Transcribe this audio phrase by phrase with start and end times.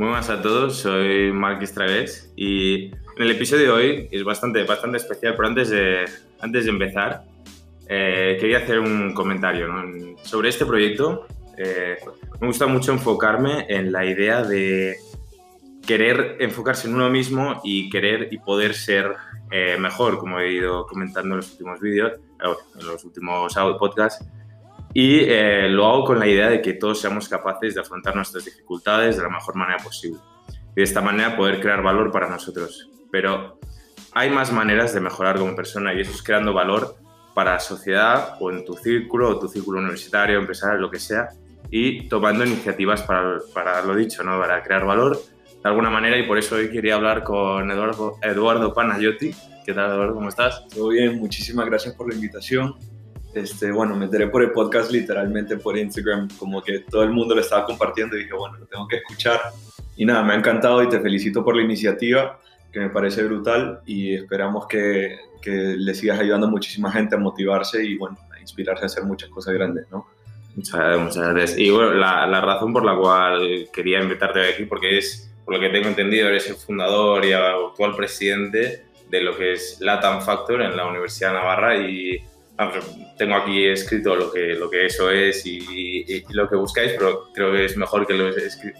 [0.00, 0.06] 2, 1.
[0.06, 4.64] Muy buenas a todos, soy Mark Estragués y en el episodio de hoy es bastante,
[4.64, 6.06] bastante especial, pero antes de,
[6.40, 7.24] antes de empezar
[7.86, 9.68] eh, quería hacer un comentario
[10.22, 11.26] sobre este proyecto.
[11.58, 11.98] Eh,
[12.40, 14.96] me gusta mucho enfocarme en la idea de
[15.86, 19.14] querer enfocarse en uno mismo y querer y poder ser
[19.50, 22.12] eh, mejor, como he ido comentando en los últimos vídeos,
[22.78, 24.24] en los últimos podcasts.
[24.92, 28.44] Y eh, lo hago con la idea de que todos seamos capaces de afrontar nuestras
[28.44, 30.18] dificultades de la mejor manera posible.
[30.72, 32.88] Y de esta manera poder crear valor para nosotros.
[33.10, 33.58] Pero
[34.12, 36.96] hay más maneras de mejorar como persona y eso es creando valor
[37.34, 41.28] para la sociedad o en tu círculo o tu círculo universitario, empresarial, lo que sea,
[41.70, 44.38] y tomando iniciativas para, para lo dicho, ¿no?
[44.40, 45.16] para crear valor
[45.62, 49.30] de alguna manera y por eso hoy quería hablar con Eduardo, Eduardo Panayotti.
[49.64, 50.14] ¿Qué tal, Eduardo?
[50.14, 50.66] ¿Cómo estás?
[50.68, 52.76] Todo bien, muchísimas gracias por la invitación.
[53.34, 57.34] Este, bueno, me enteré por el podcast literalmente por Instagram, como que todo el mundo
[57.34, 59.40] lo estaba compartiendo y dije, bueno, lo tengo que escuchar.
[59.96, 62.40] Y nada, me ha encantado y te felicito por la iniciativa,
[62.72, 67.18] que me parece brutal y esperamos que, que le sigas ayudando a muchísima gente a
[67.18, 70.06] motivarse y bueno, a inspirarse a hacer muchas cosas grandes, ¿no?
[70.56, 71.58] Muchas, gracias.
[71.58, 75.60] Y bueno, la, la razón por la cual quería invitarte aquí, porque es por lo
[75.60, 80.62] que tengo entendido, eres el fundador y actual presidente de lo que es Latam Factor
[80.62, 82.24] en la Universidad de Navarra y
[83.16, 87.52] tengo aquí escrito lo que, lo que eso es y, lo que buscáis, pero creo
[87.52, 88.30] que es mejor que lo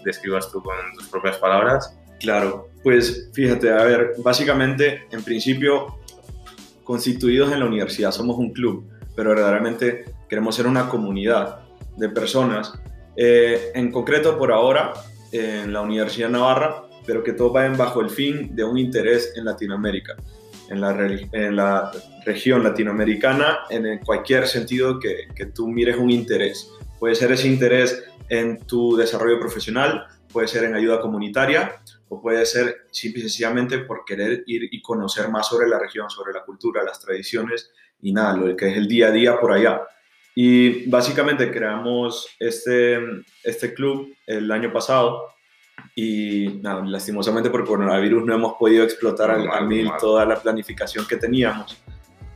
[0.03, 1.97] describas tú con tus propias palabras.
[2.19, 5.99] Claro, pues fíjate, a ver, básicamente, en principio,
[6.83, 11.61] constituidos en la universidad, somos un club, pero verdaderamente queremos ser una comunidad
[11.97, 12.73] de personas.
[13.15, 14.93] Eh, en concreto, por ahora,
[15.31, 19.33] en la Universidad de Navarra, pero que todos vayan bajo el fin de un interés
[19.35, 20.15] en Latinoamérica,
[20.71, 20.91] en la,
[21.33, 21.91] en la
[22.25, 26.71] región latinoamericana, en cualquier sentido que, que tú mires un interés.
[26.97, 31.75] Puede ser ese interés en tu desarrollo profesional, puede ser en ayuda comunitaria
[32.07, 36.09] o puede ser simple y sencillamente por querer ir y conocer más sobre la región,
[36.09, 37.71] sobre la cultura, las tradiciones
[38.01, 39.81] y nada, lo que es el día a día por allá.
[40.33, 42.97] Y básicamente creamos este,
[43.43, 45.21] este club el año pasado
[45.95, 51.17] y nada, lastimosamente por coronavirus no hemos podido explotar al, mil toda la planificación que
[51.17, 51.77] teníamos.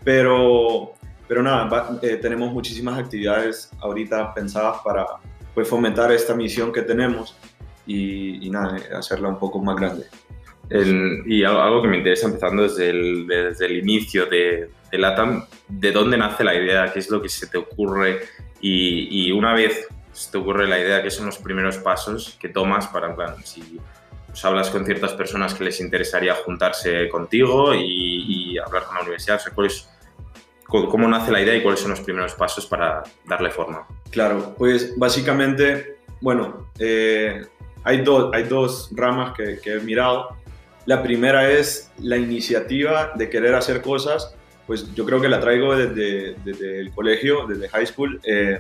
[0.04, 0.94] Pero,
[1.28, 5.06] pero nada, eh, tenemos muchísimas actividades ahorita pensadas para
[5.54, 7.36] pues, fomentar esta misión que tenemos
[7.88, 10.06] y, y nada, hacerla un poco más grande.
[11.26, 15.92] y algo que me interesa empezando desde el, desde el inicio de, de LATAM, ¿de
[15.92, 16.92] dónde nace la idea?
[16.92, 18.22] ¿Qué es lo que se te ocurre?
[18.60, 22.48] Y, y una vez se te ocurre la idea, ¿qué son los primeros pasos que
[22.50, 23.80] tomas para, en plan, si
[24.28, 29.02] pues, hablas con ciertas personas que les interesaría juntarse contigo y, y hablar con la
[29.02, 29.36] universidad?
[29.36, 29.90] O sea, ¿cuál es,
[30.68, 33.86] ¿Cómo nace la idea y cuáles son los primeros pasos para darle forma?
[34.10, 37.46] Claro, pues básicamente, bueno, eh,
[37.84, 40.36] hay, dos hay dos ramas que, que, he mirado.
[40.86, 44.36] La primera es la iniciativa de querer hacer cosas
[44.68, 48.20] pues yo creo que la traigo desde, desde el colegio, desde high school.
[48.24, 48.60] Eh,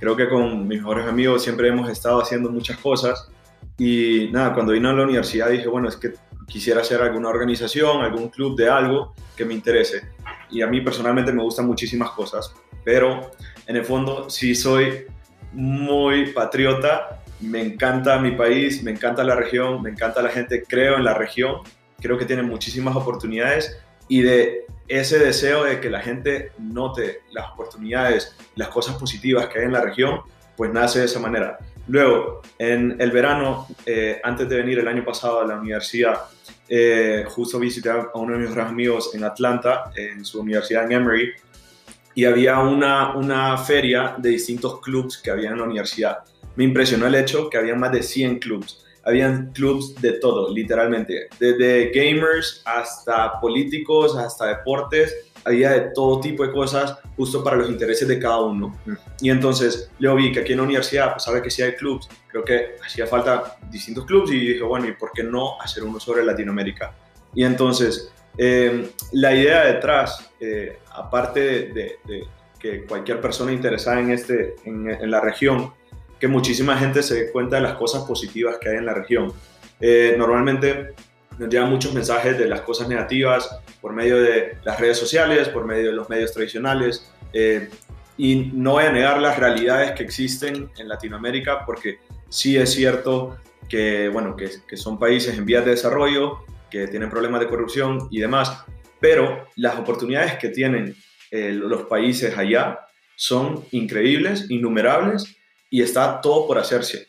[0.00, 3.30] creo que con mis mejores amigos siempre hemos estado haciendo muchas cosas.
[3.78, 6.14] Y nada, cuando vine a la universidad dije, bueno, es que
[6.46, 10.02] quisiera hacer alguna organización, algún club de algo que me interese.
[10.50, 12.52] Y a mí personalmente me gustan muchísimas cosas,
[12.84, 13.30] pero
[13.66, 15.06] en el fondo sí soy
[15.52, 20.96] muy patriota, me encanta mi país, me encanta la región, me encanta la gente, creo
[20.96, 21.56] en la región,
[22.00, 23.78] creo que tiene muchísimas oportunidades
[24.08, 29.60] y de ese deseo de que la gente note las oportunidades, las cosas positivas que
[29.60, 30.20] hay en la región,
[30.56, 31.58] pues nace de esa manera.
[31.86, 36.22] Luego, en el verano, eh, antes de venir el año pasado a la universidad,
[36.68, 41.32] eh, justo visité a uno de mis amigos en Atlanta, en su universidad en Emory,
[42.14, 46.18] y había una, una feria de distintos clubs que había en la universidad.
[46.56, 51.28] Me impresionó el hecho que había más de 100 clubs habían clubs de todo, literalmente,
[51.38, 57.70] desde gamers hasta políticos, hasta deportes, había de todo tipo de cosas justo para los
[57.70, 58.76] intereses de cada uno.
[58.84, 58.92] Mm.
[59.22, 62.08] Y entonces yo vi que aquí en la universidad, pues sabe que sí hay clubs,
[62.28, 65.98] creo que hacía falta distintos clubs y dije, bueno, ¿y por qué no hacer uno
[65.98, 66.94] sobre Latinoamérica?
[67.34, 71.98] Y entonces, em, la idea detrás, eh, aparte de,
[72.58, 75.72] que cualquier persona interesada en, este, en, en la región
[76.20, 79.32] que muchísima gente se dé cuenta de las cosas positivas que hay en la región.
[79.80, 80.94] Eh, normalmente
[81.38, 85.64] nos llegan muchos mensajes de las cosas negativas por medio de las redes sociales, por
[85.64, 87.10] medio de los medios tradicionales.
[87.32, 87.70] Eh,
[88.18, 93.38] y no voy a negar las realidades que existen en Latinoamérica, porque sí es cierto
[93.66, 98.20] que, bueno, que, son países en vías de desarrollo, que tienen problemas de corrupción y
[98.20, 98.62] demás,
[99.00, 100.94] pero las oportunidades que tienen
[101.30, 102.80] eh, los países allá
[103.16, 105.39] son increíbles, innumerables,
[105.70, 107.08] y está todo por hacerse.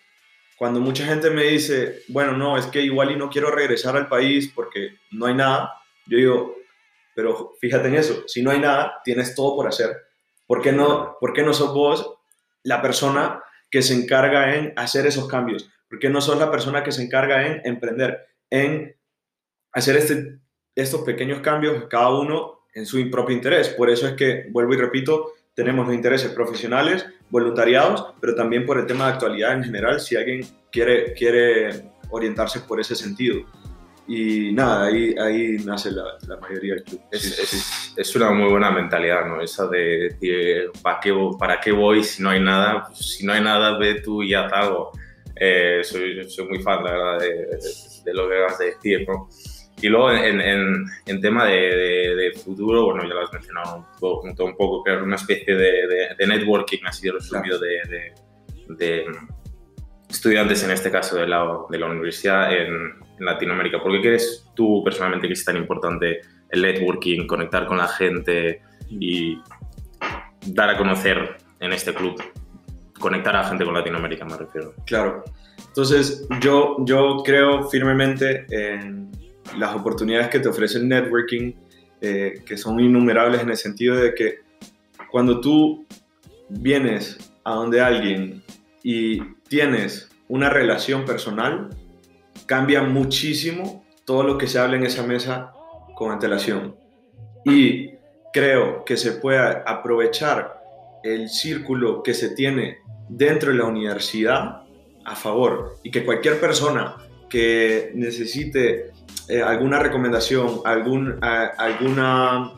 [0.57, 4.07] cuando mucha gente me dice, bueno, no, es que igual y no quiero regresar al
[4.07, 5.73] país porque no hay nada,
[6.05, 6.55] yo digo,
[7.15, 9.97] pero fíjate en eso, si no hay nada, tienes todo por hacer.
[10.45, 12.13] ¿Por qué no, por qué no sos vos
[12.61, 13.41] la persona
[13.71, 15.71] que se encarga en hacer esos cambios?
[15.89, 18.95] ¿Por qué no sos la persona que se encarga en emprender, en
[19.71, 20.39] hacer este,
[20.75, 23.69] estos pequeños cambios, cada uno en su propio interés?
[23.69, 28.77] Por eso es que, vuelvo y repito, tenemos los intereses profesionales, voluntariados, pero también por
[28.77, 33.45] el tema de actualidad en general, si alguien quiere, quiere orientarse por ese sentido.
[34.07, 37.01] Y nada, ahí, ahí nace la, la mayoría del club.
[37.11, 39.41] Es, es, es, una muy buena mentalidad, ¿no?
[39.41, 42.87] Esa de decir, ¿para qué, ¿para qué voy si no hay nada?
[42.87, 44.91] Pues, si no hay nada, ve tú y haz algo.
[45.35, 47.59] Eh, soy, soy, muy fan, la verdad, de,
[48.03, 49.29] de, lo que vas a decir, ¿no?
[49.81, 53.77] Y luego en, en, en tema de, de, de, futuro, bueno, ya lo has mencionado
[53.77, 58.13] un poco, un poco crear una especie de, de, networking así de resumido de,
[58.69, 59.05] de,
[60.07, 63.81] estudiantes, en este caso de la, de la universidad en, en Latinoamérica.
[63.81, 68.61] ¿Por qué crees tú personalmente que es tan importante el networking, conectar con la gente
[68.89, 69.41] y
[70.45, 72.21] dar a conocer en este club?
[72.99, 74.75] Conectar a la gente con Latinoamérica, me refiero.
[74.85, 75.23] Claro.
[75.67, 79.09] Entonces, yo, yo creo firmemente en
[79.57, 81.53] las oportunidades que te ofrece el networking,
[82.01, 84.39] eh, que son innumerables en el sentido de que
[85.11, 85.85] cuando tú
[86.49, 88.43] vienes a donde alguien
[88.83, 91.69] y tienes una relación personal,
[92.45, 95.53] cambia muchísimo todo lo que se habla en esa mesa
[95.95, 96.75] con antelación.
[97.45, 97.91] Y
[98.33, 100.61] creo que se puede aprovechar
[101.03, 104.63] el círculo que se tiene dentro de la universidad
[105.03, 106.95] a favor y que cualquier persona
[107.31, 108.91] que necesite
[109.29, 112.51] eh, alguna recomendación, algún, alguna,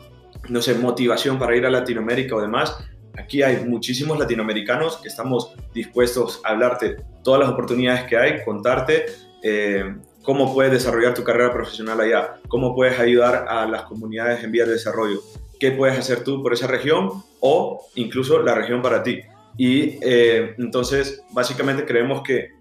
[0.48, 2.76] no sé, motivación para ir a Latinoamérica o demás,
[3.16, 9.06] aquí hay muchísimos latinoamericanos que estamos dispuestos a hablarte todas las oportunidades que hay, contarte
[9.42, 14.50] eh, cómo puedes desarrollar tu carrera profesional allá, cómo puedes ayudar a las comunidades en
[14.50, 15.20] vías de desarrollo,
[15.60, 19.20] qué puedes hacer tú por esa región o incluso la región para ti.
[19.56, 22.53] Y eh, entonces, básicamente creemos que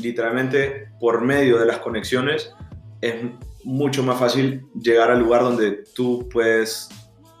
[0.00, 2.52] literalmente por medio de las conexiones
[3.00, 3.14] es
[3.64, 6.88] mucho más fácil llegar al lugar donde tú puedes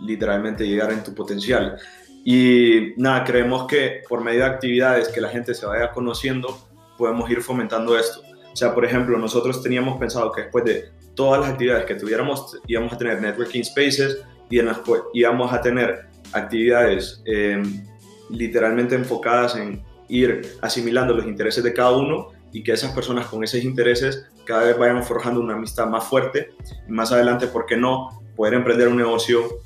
[0.00, 1.78] literalmente llegar en tu potencial.
[2.24, 6.58] Y nada, creemos que por medio de actividades que la gente se vaya conociendo,
[6.96, 8.20] podemos ir fomentando esto.
[8.52, 10.84] O sea, por ejemplo, nosotros teníamos pensado que después de
[11.14, 14.80] todas las actividades que tuviéramos, íbamos a tener networking spaces y en las
[15.12, 17.62] íbamos a tener actividades eh,
[18.30, 23.42] literalmente enfocadas en ir asimilando los intereses de cada uno y que esas personas con
[23.42, 26.50] esos intereses cada vez vayan forjando una amistad más fuerte
[26.88, 28.22] y más adelante, ¿por qué no?
[28.36, 29.60] Poder emprender un negocio,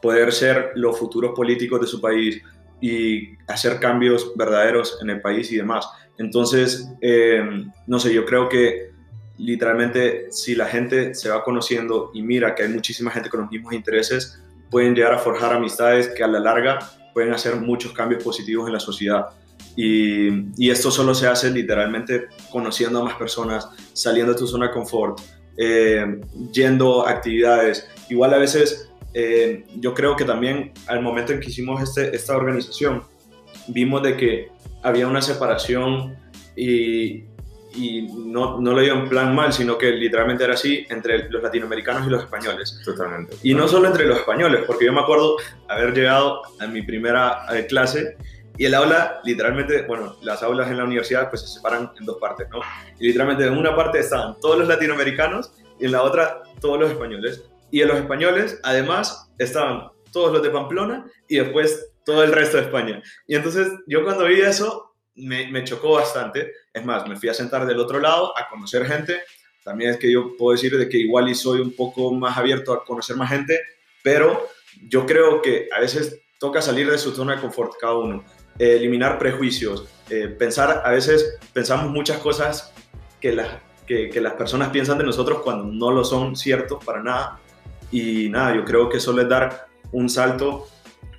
[0.00, 2.42] poder ser los futuros políticos de su país
[2.80, 5.86] y hacer cambios verdaderos en el país y demás.
[6.16, 7.42] Entonces, eh,
[7.86, 8.90] no sé, yo creo que
[9.36, 13.50] literalmente si la gente se va conociendo y mira que hay muchísima gente con los
[13.50, 16.78] mismos intereses, pueden llegar a forjar amistades que a la larga
[17.12, 19.26] pueden hacer muchos cambios positivos en la sociedad.
[19.76, 24.66] Y, y, esto solo se hace literalmente conociendo a más personas, saliendo de tu zona
[24.66, 25.20] de confort,
[25.56, 26.20] eh,
[26.52, 27.88] yendo a actividades.
[28.08, 32.36] Igual a veces eh, yo creo que también al momento en que hicimos este, esta
[32.36, 33.02] organización,
[33.68, 34.48] vimos de que
[34.82, 36.16] había una separación
[36.56, 37.24] y,
[37.74, 41.42] y no, no lo digo en plan mal, sino que literalmente era así entre los
[41.42, 42.80] latinoamericanos y los españoles.
[42.84, 43.36] Totalmente.
[43.42, 45.36] Y no solo entre los españoles, porque yo me acuerdo
[45.68, 48.16] haber llegado a mi primera eh, clase
[48.56, 52.18] y el aula, literalmente, bueno, las aulas en la universidad pues se separan en dos
[52.18, 52.60] partes, ¿no?
[52.98, 56.90] Y literalmente en una parte estaban todos los latinoamericanos y en la otra todos los
[56.90, 57.42] españoles.
[57.70, 62.56] Y en los españoles, además, estaban todos los de Pamplona y después todo el resto
[62.56, 63.02] de España.
[63.26, 66.52] Y entonces yo cuando vi eso me, me chocó bastante.
[66.72, 69.20] Es más, me fui a sentar del otro lado a conocer gente.
[69.64, 72.72] También es que yo puedo decir de que igual y soy un poco más abierto
[72.72, 73.60] a conocer más gente,
[74.02, 74.48] pero
[74.88, 78.24] yo creo que a veces toca salir de su zona de confort cada uno
[78.60, 82.72] eliminar prejuicios, eh, pensar, a veces pensamos muchas cosas
[83.20, 83.36] que,
[83.86, 87.40] que, que, las personas piensan de nosotros cuando no lo son ciertos para nada.
[87.90, 90.68] Y nada, yo creo que solo es dar un salto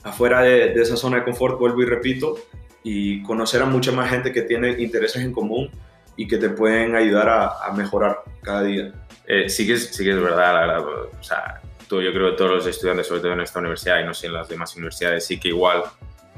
[0.03, 2.37] afuera de, de esa zona de confort, vuelvo y repito,
[2.83, 5.69] y conocer a mucha más gente que tiene intereses en común
[6.15, 8.93] y que te pueden ayudar a, a mejorar cada día.
[9.27, 11.09] Eh, sí, que es, sí que es verdad, la verdad.
[11.19, 14.05] O sea, tú, yo creo que todos los estudiantes, sobre todo en esta universidad y
[14.05, 15.83] no sé en las demás universidades, sí que igual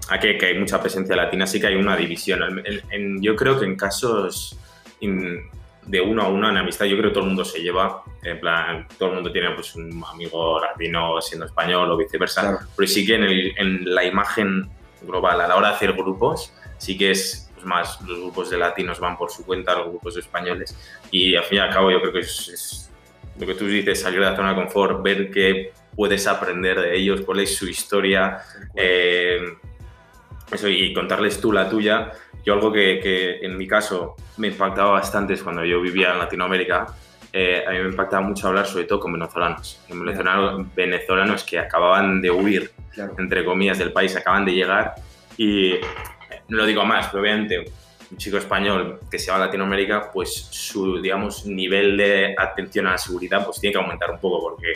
[0.09, 2.61] aquí que hay mucha presencia latina, sí que hay una división.
[2.65, 4.57] En, en, yo creo que en casos
[4.99, 5.49] in,
[5.85, 8.39] de uno a uno en amistad, yo creo que todo el mundo se lleva, en
[8.39, 12.59] plan, todo el mundo tiene pues, un amigo latino siendo español o viceversa, claro.
[12.75, 14.69] pero sí que en, el, en, la imagen
[15.01, 18.57] global, a la hora de hacer grupos, sí que es pues más los grupos de
[18.57, 20.77] latinos van por su cuenta, los grupos de españoles.
[21.11, 22.89] Y al fin y al cabo yo creo que es,
[23.39, 26.95] lo que tú dices, salir de la zona de confort, ver qué puedes aprender de
[26.95, 28.39] ellos, cuál es su historia,
[28.75, 29.39] eh,
[30.51, 32.11] eso, y contarles tú la tuya.
[32.45, 36.19] Yo algo que, que, en mi caso me impactaba bastante es cuando yo vivía en
[36.19, 36.87] Latinoamérica,
[37.35, 42.21] eh, a mí me impactaba mucho hablar sobre todo con venezolanos, venezolanos, venezolanos que acababan
[42.21, 42.71] de huir,
[43.17, 44.93] entre comillas, del país, acaban de llegar.
[45.37, 45.73] Y
[46.49, 47.65] no lo digo más, pero obviamente
[48.11, 52.91] un chico español que se va a Latinoamérica, pues su, digamos, nivel de atención a
[52.91, 54.73] la seguridad pues tiene que aumentar un poco porque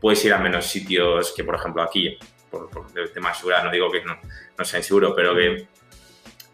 [0.00, 2.18] puedes ir a menos sitios que, por ejemplo, aquí,
[2.50, 4.18] por, por el tema de seguridad, no digo que no,
[4.58, 5.66] no sea inseguro, pero que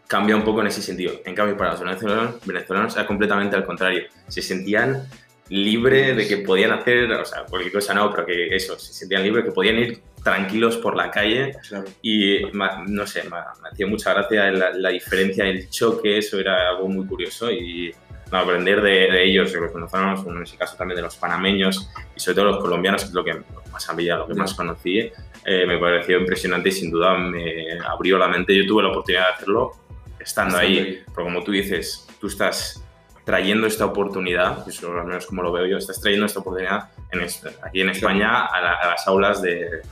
[0.07, 1.13] cambia un poco en ese sentido.
[1.25, 4.03] En cambio, para los venezolanos, venezolanos era completamente al contrario.
[4.27, 5.07] Se sentían
[5.49, 9.23] libre de que podían hacer, o sea, cualquier cosa no, pero que eso, se sentían
[9.23, 11.53] libres, que podían ir tranquilos por la calle
[12.01, 13.37] y no sé, me,
[13.71, 17.93] hacía mucha gracia la, diferencia, el choque, eso era algo muy curioso y
[18.29, 22.35] aprender de, ellos, de los venezolanos, en ese caso también de los panameños y sobre
[22.35, 25.09] todo los colombianos, que es lo que más había, lo que más conocí,
[25.49, 28.53] eh, me pareció impresionante y sin duda me abrió la mente.
[28.53, 29.71] Yo tuve la oportunidad de hacerlo
[30.19, 32.83] estando, ahí, ahí, porque como tú dices, tú estás
[33.23, 37.21] trayendo esta oportunidad, eso al menos como lo veo yo, estás trayendo esta oportunidad en
[37.21, 39.83] aquí en España a, las aulas de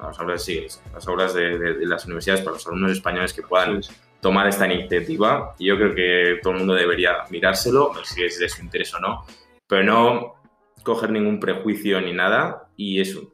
[0.00, 3.82] las aulas, sí, las aulas de, las universidades para los alumnos españoles que puedan
[4.20, 5.54] tomar esta iniciativa.
[5.60, 8.98] Y yo creo que todo el mundo debería mirárselo, si es de su interés o
[8.98, 9.24] no,
[9.68, 10.34] pero no
[10.82, 13.33] coger ningún prejuicio ni nada y eso,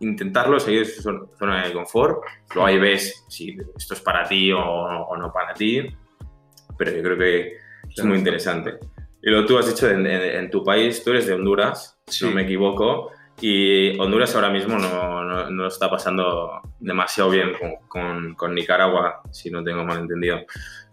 [0.00, 1.02] intentarlo, seguir su
[1.38, 2.22] zona de confort,
[2.54, 5.86] luego ahí ves si esto es para ti o, o no para ti,
[6.78, 7.56] pero yo creo que
[7.96, 8.78] es muy interesante.
[9.22, 12.42] Y lo tú has dicho en, tu país, tú eres de Honduras, si no me
[12.42, 17.52] equivoco, y Honduras ahora mismo no, no, no está pasando demasiado bien
[17.88, 20.40] con, con, Nicaragua, si no tengo mal entendido.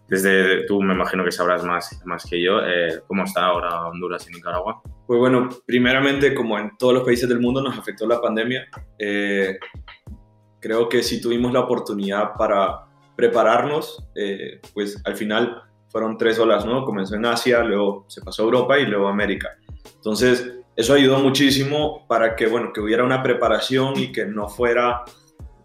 [0.06, 2.60] Desde tú me imagino que sabrás más, más que yo.
[2.64, 4.80] Eh, ¿Cómo está ahora Honduras y Nicaragua?
[5.10, 8.68] Pues bueno, primeramente, como en todos los países del mundo, nos afectó la pandemia.
[8.96, 9.58] Eh,
[10.60, 12.84] creo que si tuvimos la oportunidad para
[13.16, 16.84] prepararnos, eh, pues al final fueron tres olas, ¿no?
[16.84, 19.48] Comenzó en Asia, luego se pasó a Europa y luego a América.
[19.96, 25.02] Entonces, eso ayudó muchísimo para que, bueno, que hubiera una preparación y que no fuera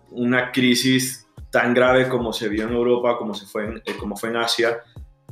[0.10, 4.18] una crisis tan grave como se vio en Europa, como, se fue, en, eh, como
[4.18, 4.80] fue en Asia.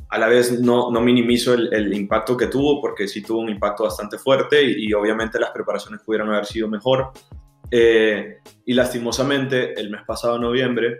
[0.08, 3.84] A la vez no, no minimizo el, impacto que tuvo, porque sí tuvo un impacto
[3.84, 7.10] bastante fuerte y, obviamente las preparaciones pudieron haber sido mejor.
[7.70, 10.98] Eh, y lastimosamente, el mes pasado, noviembre,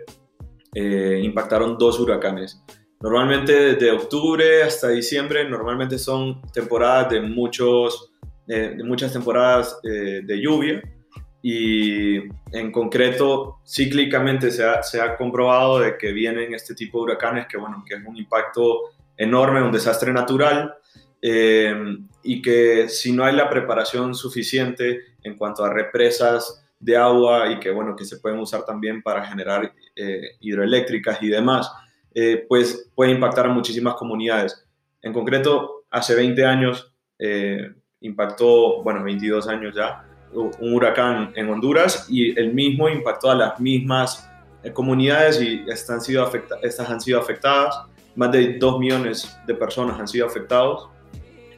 [0.73, 2.61] eh, impactaron dos huracanes.
[3.01, 8.11] Normalmente desde octubre hasta diciembre, normalmente son temporadas de, muchos,
[8.47, 10.81] eh, de muchas temporadas eh, de lluvia
[11.41, 12.15] y
[12.51, 17.45] en concreto cíclicamente se ha, se ha, comprobado de que vienen este tipo de huracanes
[17.45, 20.75] que, bueno, que es un impacto enorme, un desastre natural
[21.21, 27.51] eh, y que si no hay la preparación suficiente en cuanto a represas de agua
[27.51, 29.73] y que, bueno, que se pueden usar también para generar
[30.41, 31.71] hidroeléctricas y demás,
[32.17, 34.65] eh, pues puede impactar a muchísimas comunidades.
[35.01, 42.07] En concreto, hace 20 años eh, impactó, bueno, 22 años ya, un huracán en Honduras
[42.09, 44.29] y el mismo impactó a las mismas
[44.63, 46.29] eh, comunidades y están sido
[46.61, 47.81] estas han sido afectadas.
[48.15, 50.89] Más de 2 millones de personas han sido afectados.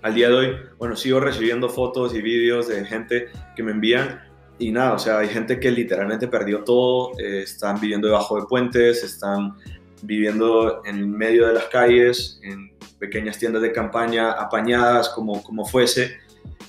[0.01, 4.21] Al día de hoy, bueno, sigo recibiendo fotos y vídeos de gente que me envían
[4.59, 9.03] y nada, o sea, hay gente que literalmente perdió todo, están viviendo debajo de puentes,
[9.03, 9.55] están
[10.01, 16.17] viviendo en medio de las calles, en pequeñas tiendas de campaña, apañadas como, como fuese.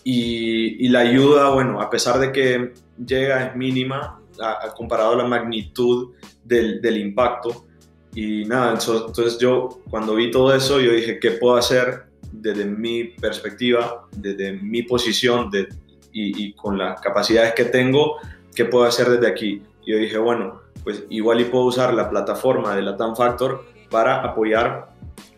[0.05, 2.73] Y, la ayuda, bueno, a pesar de que
[3.05, 6.15] llega, es mínima a, comparado a la magnitud
[6.45, 7.67] del, del, impacto.
[8.15, 13.05] Y nada, entonces yo cuando vi todo eso, yo dije, ¿qué puedo hacer desde mi
[13.05, 15.69] perspectiva, desde mi posición de,
[16.13, 18.17] y, y con las capacidades que tengo?
[18.55, 19.63] ¿Qué puedo hacer desde aquí?
[19.85, 24.23] Y yo dije, bueno, pues igual y puedo usar la plataforma de Latam Factor para
[24.23, 24.89] apoyar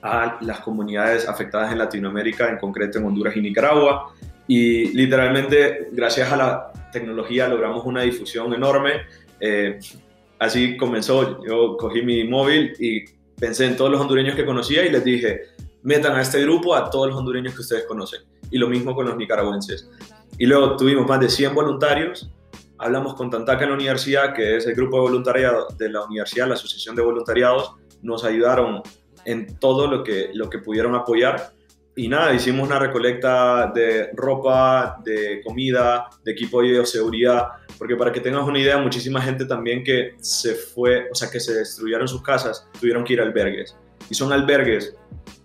[0.02, 4.14] a las comunidades afectadas en Latinoamérica, en concreto en Honduras y Nicaragua.
[4.46, 9.02] Y literalmente, gracias a la tecnología, logramos una difusión enorme.
[9.38, 9.78] Eh,
[10.40, 13.04] así comenzó, yo cogí mi móvil y
[13.38, 15.42] pensé en todos los hondureños que conocía y les dije,
[15.82, 18.22] metan a este grupo a todos los hondureños que ustedes conocen.
[18.50, 19.88] Y lo mismo con los nicaragüenses.
[20.36, 22.28] Y luego tuvimos más de 100 voluntarios
[22.80, 26.48] hablamos con Tantaca en la universidad, que es el grupo de voluntariado de la universidad,
[26.48, 28.82] la Asociación de Voluntariados, nos ayudaron
[29.26, 31.52] en todo lo que, lo que pudieron apoyar.
[32.00, 38.10] Y nada, hicimos una recolecta de ropa, de comida, de equipo de bioseguridad, porque para
[38.10, 42.08] que tengas una idea, muchísima gente también que se fue, o sea, que se destruyeron
[42.08, 43.76] sus casas, tuvieron que ir a albergues.
[44.08, 44.96] Y son albergues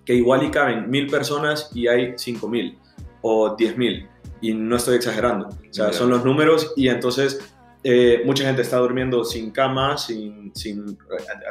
[0.05, 2.79] que igual y caben mil personas y hay cinco mil
[3.21, 4.07] o diez mil.
[4.39, 5.49] Y no estoy exagerando.
[5.49, 7.53] O sea, son los números y entonces
[7.87, 10.97] eh, mucha gente está durmiendo sin cama, sin, sin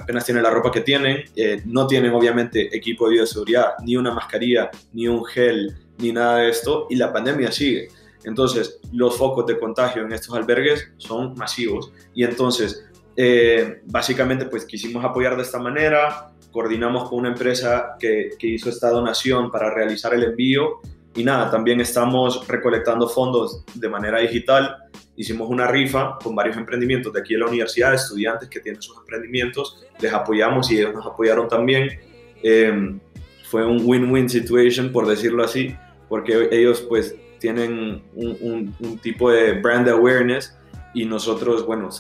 [0.01, 4.13] apenas tienen la ropa que tienen, eh, no tienen obviamente equipo de bioseguridad, ni una
[4.13, 7.87] mascarilla, ni un gel, ni nada de esto, y la pandemia sigue.
[8.25, 11.93] Entonces, los focos de contagio en estos albergues son masivos.
[12.15, 12.85] Y entonces,
[13.17, 18.71] eh, básicamente, pues quisimos apoyar de esta manera, coordinamos con una empresa que, que hizo
[18.71, 20.81] esta donación para realizar el envío.
[21.17, 24.85] Y nada, también estamos recolectando fondos de manera digital
[25.17, 28.97] hicimos una rifa con varios emprendimientos de aquí de la universidad, estudiantes que tienen sus
[28.99, 32.01] emprendimientos, les apoyamos y ellos nos apoyaron también.
[32.43, 33.01] Em,
[33.45, 35.77] fue un win-win situation, por decirlo así,
[36.09, 40.57] porque ellos pues tienen un, un, tipo de brand awareness
[40.95, 41.91] y nosotros, bueno,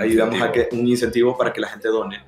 [0.00, 2.18] ayudamos a que un incentivo para que la gente done.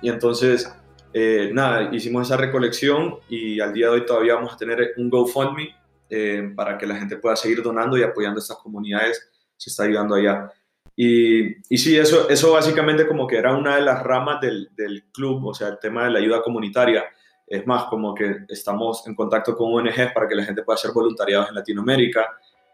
[0.00, 0.72] Y entonces,
[1.12, 5.08] eh, nada, hicimos esa recolección y al día de hoy todavía vamos a tener un
[5.08, 5.74] GoFundMe
[6.10, 9.84] eh, para que la gente pueda seguir donando y apoyando a estas comunidades, se está
[9.84, 10.50] ayudando allá.
[10.96, 15.04] Y, y sí, eso, eso básicamente como que era una de las ramas del, del,
[15.12, 17.04] club, o sea, el tema de la ayuda comunitaria.
[17.46, 20.90] Es más, como que estamos en contacto con ONGs para que la gente pueda hacer
[20.92, 22.26] voluntariados en Latinoamérica.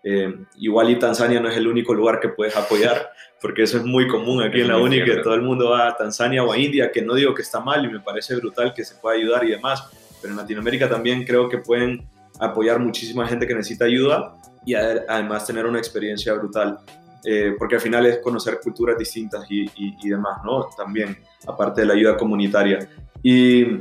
[0.07, 3.85] Eh, igual y Tanzania no es el único lugar que puedes apoyar, porque eso es
[3.85, 6.59] muy común aquí en la UNI, que todo el mundo va a Tanzania o a
[6.59, 9.45] India, que no digo que está mal y me parece brutal que se pueda ayudar
[9.45, 9.89] y demás,
[10.21, 12.07] pero en Latinoamérica también creo que pueden
[12.39, 14.35] apoyar muchísima gente que necesita ayuda
[14.67, 16.79] y además tener una experiencia brutal.
[17.27, 20.69] Eh, porque al final es conocer culturas distintas y, y, demás, ¿no?
[20.77, 22.87] También, aparte de la ayuda comunitaria.
[23.23, 23.79] Y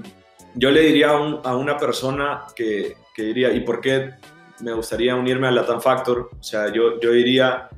[0.55, 4.11] yo le diría a, a una persona que, que, diría, ¿y por qué
[4.59, 6.29] me gustaría unirme al Latam Factor?
[6.39, 7.69] O sea, yo, yo diría,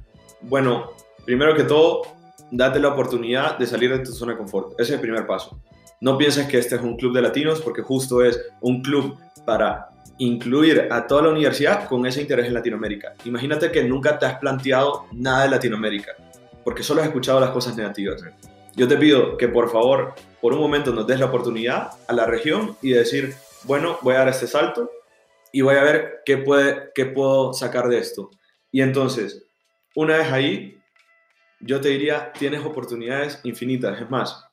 [0.42, 0.92] bueno,
[1.26, 2.04] primero que todo,
[2.52, 4.74] date la oportunidad de salir de tu zona de confort.
[4.74, 5.60] Ese es el primer paso.
[6.02, 9.90] No pienses que este es un club de latinos, porque justo es un club para
[10.18, 13.14] incluir a toda la universidad con ese interés en Latinoamérica.
[13.26, 16.14] Imagínate que nunca te has planteado nada de Latinoamérica,
[16.64, 18.22] porque solo has escuchado las cosas negativas.
[18.76, 22.26] Yo te pido que por favor, por un momento nos des la oportunidad a la
[22.26, 24.90] región y decir, bueno, voy a dar este salto
[25.56, 28.30] y voy a ver qué, puede, qué puedo sacar de esto.
[28.74, 29.48] Y entonces,
[29.96, 30.78] una vez ahí,
[31.62, 34.02] yo te diría, tienes oportunidades infinitas.
[34.02, 34.46] Es más,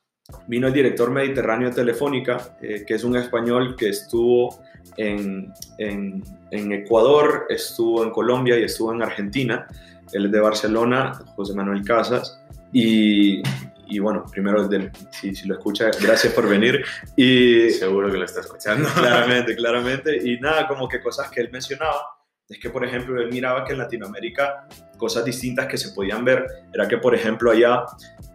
[0.47, 4.63] vino el director mediterráneo de Telefónica, eh, que es un español que estuvo
[4.97, 9.67] en, en, Ecuador, estuvo en Colombia y estuvo en Argentina.
[10.13, 12.41] Él es de Barcelona, José Manuel Casas.
[12.73, 13.43] Y,
[13.93, 14.67] y bueno, primero,
[15.11, 16.83] si, si, lo escucha, gracias por venir.
[17.15, 18.89] Y, Seguro que lo está escuchando.
[18.95, 20.17] Claramente, claramente.
[20.17, 22.01] Y nada, como que cosas que él mencionaba,
[22.49, 26.47] es que, por ejemplo, él miraba que en Latinoamérica cosas distintas que se podían ver
[26.73, 27.85] era que, por ejemplo, allá,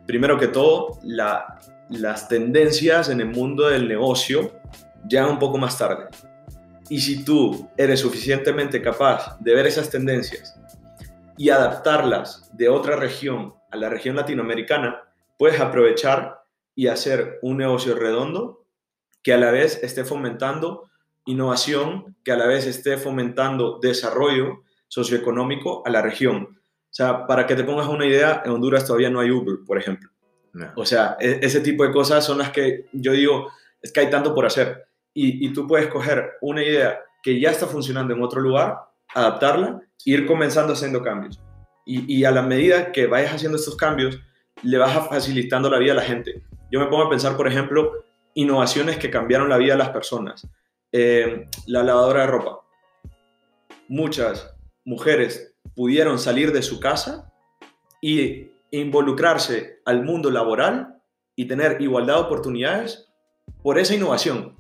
[0.06, 4.60] primero que todo, la, las tendencias en el mundo del negocio
[5.10, 6.06] llegan un poco más tarde.
[6.88, 10.60] Y si tú eres suficientemente capaz de ver esas tendencias
[11.36, 15.07] y adaptarlas de otra región a la región latinoamericana,
[15.38, 16.41] puedes aprovechar
[16.76, 18.65] y hacer un negocio redondo
[19.23, 20.89] que a la vez esté fomentando
[21.26, 26.58] innovación, que a la vez esté fomentando desarrollo socioeconómico a la región.
[26.89, 29.78] O sea, para que te pongas una idea, en Honduras todavía no hay Uber, por
[29.78, 30.10] ejemplo.
[30.76, 34.10] O sea, e, ese tipo de cosas son las que yo digo, es que hay
[34.10, 34.88] tanto por hacer.
[35.13, 38.78] Y, tú puedes coger una idea que ya está funcionando en otro lugar,
[39.15, 41.41] adaptarla e ir comenzando haciendo cambios.
[41.86, 44.19] Y, a la medida que vayas haciendo estos cambios,
[44.63, 46.43] le vas facilitando la vida a la gente.
[46.72, 50.48] Yo me pongo a pensar, por ejemplo, innovaciones que cambiaron la vida de las personas.
[50.91, 52.62] Eh, la lavadora de ropa.
[53.88, 57.32] Muchas mujeres pudieron salir de su casa
[58.02, 61.02] y involucrarse al mundo laboral
[61.36, 63.10] y tener igualdad de oportunidades
[63.62, 64.56] por esa innovación.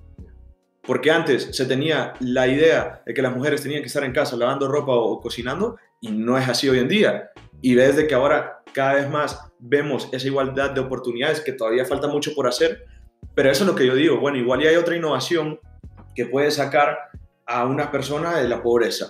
[0.83, 4.37] Porque antes se tenía la idea de que las mujeres tenían que estar en casa
[4.37, 7.31] lavando ropa o cocinando y no es así hoy en día.
[7.61, 12.07] Y desde que ahora cada vez más vemos esa igualdad de oportunidades que todavía falta
[12.07, 12.85] mucho por hacer,
[13.33, 15.59] pero eso es lo que yo digo, bueno, igual hay otra innovación
[16.15, 16.97] que puede sacar
[17.45, 19.09] a una persona de la pobreza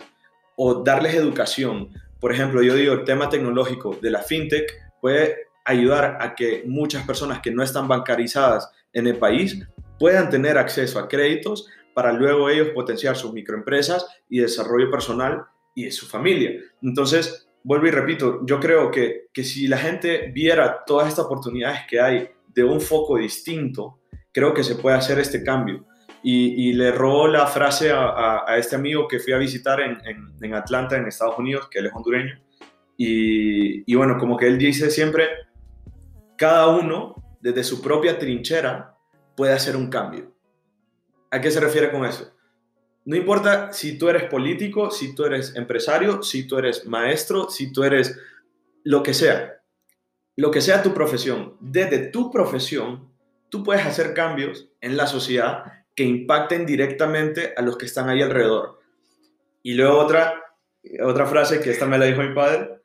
[0.56, 1.90] o darles educación.
[2.20, 7.06] Por ejemplo, yo digo el tema tecnológico de la fintech puede ayudar a que muchas
[7.06, 9.66] personas que no están bancarizadas en el país
[10.00, 15.86] puedan tener acceso a créditos para luego ellos potenciar sus microempresas y desarrollo personal y
[15.86, 16.52] de su familia.
[16.82, 21.82] Entonces, vuelvo y repito, yo creo que, que si la gente viera todas estas oportunidades
[21.90, 24.00] que hay de un foco distinto,
[24.32, 25.86] creo que se puede hacer este cambio.
[26.24, 30.34] Y, le robó la frase a, a, este amigo que fui a visitar en, en,
[30.42, 32.38] en Atlanta, en Estados Unidos, que él es hondureño,
[32.98, 35.28] y, bueno, como que él dice siempre,
[36.38, 38.98] cada uno desde su propia trinchera
[39.36, 40.34] puede hacer un cambio.
[41.30, 42.34] ¿A qué se refiere con eso?
[43.08, 47.72] No importa si tú eres político, si tú eres empresario, si tú eres maestro, si
[47.72, 48.20] tú eres
[48.84, 49.62] lo que sea,
[50.36, 53.10] lo que sea tu profesión, desde tu profesión,
[53.48, 58.22] tú puedes hacer cambios en la sociedad que impacten directamente a los que están ahí
[58.22, 58.82] alrededor.
[59.64, 60.44] Y luego otra,
[61.02, 62.82] otra frase que esta me la dijo mi padre,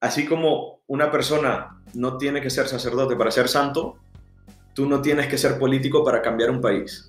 [0.00, 3.96] así como una persona no tiene que ser sacerdote para ser santo,
[4.74, 7.08] tú no tienes que ser político para cambiar un país.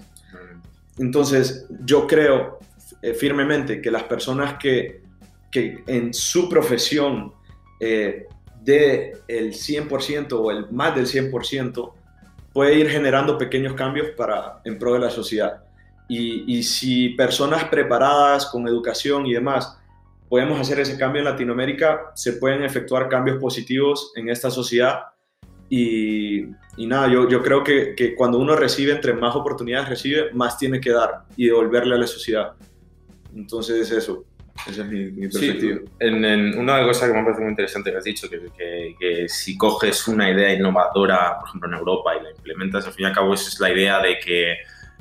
[0.97, 2.59] Entonces, yo creo
[3.01, 5.01] eh, firmemente que las personas que,
[5.51, 7.33] que en su profesión
[7.79, 8.27] eh,
[8.63, 11.93] de el 100% o el más del 100%,
[12.53, 15.63] puede ir generando pequeños cambios para, en pro de la sociedad.
[16.07, 19.77] Y, y si personas preparadas con educación y demás
[20.29, 25.12] podemos hacer ese cambio en Latinoamérica, se pueden efectuar cambios positivos en esta sociedad.
[25.75, 30.31] Y, y nada, yo, yo creo que, que, cuando uno recibe, entre más oportunidades recibe,
[30.31, 32.53] más tiene que dar y devolverle a la sociedad.
[33.35, 34.23] Entonces, eso.
[34.67, 35.79] Esa es mi, mi perspectiva.
[35.79, 38.95] Sí, en, en, una cosa que me parece muy interesante que has dicho, que, que,
[38.99, 43.05] que, si coges una idea innovadora, por ejemplo, en Europa y la implementas, al fin
[43.05, 44.57] y al cabo, esa es la idea de que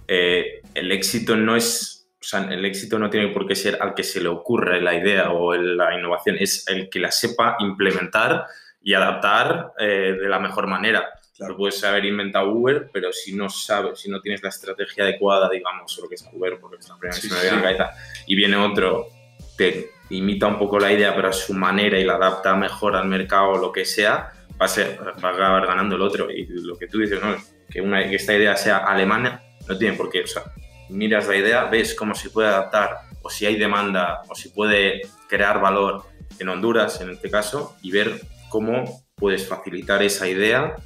[0.09, 3.93] eh, el éxito no es, o sea, el éxito no tiene por qué ser al
[3.93, 8.47] que se le ocurre la idea o la innovación, es el que la sepa implementar
[8.83, 11.09] y adaptar eh, de la mejor manera.
[11.37, 11.57] Claro.
[11.57, 15.99] puedes saber inventar Uber, pero si no sabes, si no tienes la estrategia adecuada, digamos,
[16.01, 17.91] lo que es Uber, porque es la primera sí, que me cabeza,
[18.27, 19.09] y viene otro
[19.57, 23.07] te imita un poco la idea, pero a su manera y la adapta mejor al
[23.07, 26.31] mercado o lo que sea, va a, ser, va a acabar ganando el otro.
[26.31, 27.35] Y lo que tú dices, ¿no?
[27.71, 30.23] que, una, que esta idea sea alemana, no tiene por qué.
[30.23, 30.43] O sea,
[30.91, 35.03] miras la idea, ves cómo se puede adaptar, o si hay demanda, o si puede
[35.29, 36.05] crear valor
[36.39, 38.21] en Honduras, en este caso, y ver
[38.53, 38.85] cómo
[39.17, 40.77] puedes facilitar esa idea.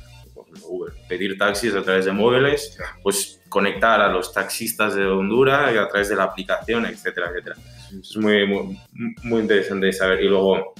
[0.68, 5.88] Uber, pedir taxis a través de móviles, pues conectar a los taxistas de Honduras a
[5.88, 7.56] través de la aplicación, etcétera, etcétera.
[8.00, 8.78] Es muy, muy,
[9.24, 10.22] muy interesante saber.
[10.22, 10.72] Y luego,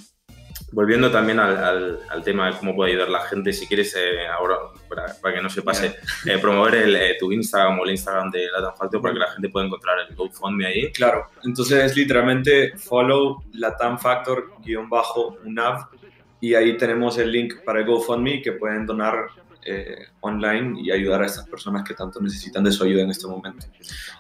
[0.72, 4.26] volviendo también al, al, al, tema de cómo puede ayudar la gente, si quieres, eh,
[4.26, 4.56] ahora,
[4.88, 8.30] para, para, que no se pase, eh, promover el, eh, tu Instagram o el Instagram
[8.30, 10.92] de Latam Factor para que la gente pueda encontrar el GoFundMe ahí.
[10.92, 15.88] Claro, entonces literalmente follow Latam Factor guion bajo UNAV
[16.46, 19.26] y ahí tenemos el link para el GoFundMe que pueden donar
[19.64, 23.26] eh, online y ayudar a estas personas que tanto necesitan de su ayuda en este
[23.26, 23.66] momento.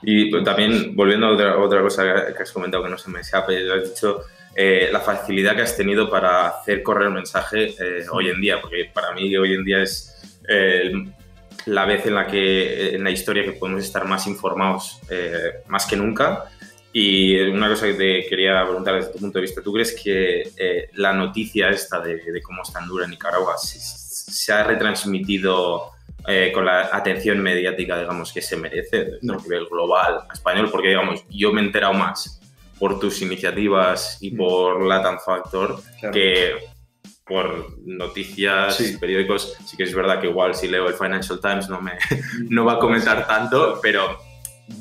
[0.02, 2.02] Y pues, también, volviendo a otra, otra, cosa
[2.36, 4.22] que has comentado que no se me escape, has dicho
[4.56, 8.60] eh, la facilidad que has tenido para hacer correr el mensaje eh, hoy en día,
[8.60, 10.90] porque para mí hoy en día es eh,
[11.66, 15.00] la vez en la que en la historia que podemos estar más informados
[15.68, 16.46] más que nunca.
[16.98, 20.88] Y una cosa que te quería preguntar desde tu punto de vista, ¿tú crees que
[20.94, 25.90] la noticia esta de, de cómo está Honduras, Nicaragua, si, se ha retransmitido
[26.26, 29.34] eh, con la atención mediática, digamos, que se merece no.
[29.34, 32.40] a nivel global español, porque, digamos, yo me he enterado más
[32.78, 34.36] por tus iniciativas y mm.
[34.38, 36.14] por Latam Factor claro.
[36.14, 36.54] que
[37.26, 38.96] por noticias, sí.
[38.96, 39.54] periódicos.
[39.66, 41.92] Sí que es verdad que igual si leo el Financial Times no me
[42.48, 44.18] no va a comentar tanto, pero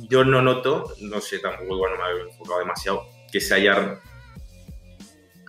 [0.09, 3.99] yo no noto, no sé tampoco, igual no me he enfocado demasiado, que se haya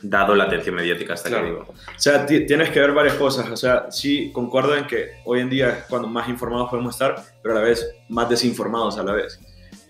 [0.03, 1.45] dado la atención mediática hasta claro.
[1.45, 1.63] que digo.
[1.69, 3.49] O sea, tienes que ver varias cosas.
[3.51, 7.17] O sea, sí, concuerdo en que hoy en día es cuando más informados podemos estar,
[7.43, 9.41] pero a la vez más desinformados a la vez.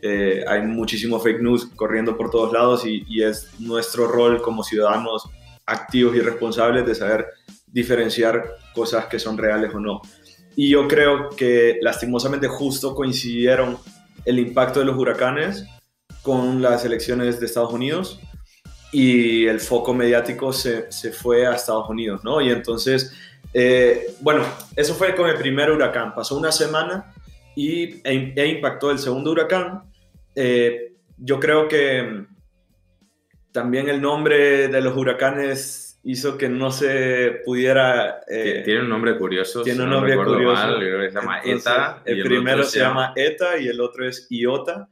[0.03, 4.63] Eh, hay muchísimo fake news corriendo por todos lados y, y, es nuestro rol como
[4.63, 5.29] ciudadanos
[5.65, 7.27] activos y responsables de saber
[7.67, 10.03] diferenciar cosas que son reales o no.
[10.55, 13.79] Y yo creo que lastimosamente justo coincidieron
[14.27, 15.65] el impacto de los huracanes
[16.23, 18.21] con las elecciones de Estados Unidos
[18.93, 22.41] y el foco mediático se, se fue a Estados Unidos, ¿no?
[22.41, 23.13] Y entonces,
[23.55, 26.15] eh, bueno, eso fue con el primer huracán.
[26.15, 27.13] Pasó una semana
[27.55, 29.85] y e, e impactó el segundo huracán.
[30.35, 32.27] Eh, yo creo que
[33.53, 38.21] también el nombre de los huracanes hizo que no se pudiera...
[38.29, 39.63] Eh, tiene un nombre curioso.
[39.63, 40.55] Tiene un nombre curioso.
[40.55, 42.03] Mal, se llama Entonces, ETA.
[42.05, 44.89] El, el primero se llama ETA y el otro es IOTA.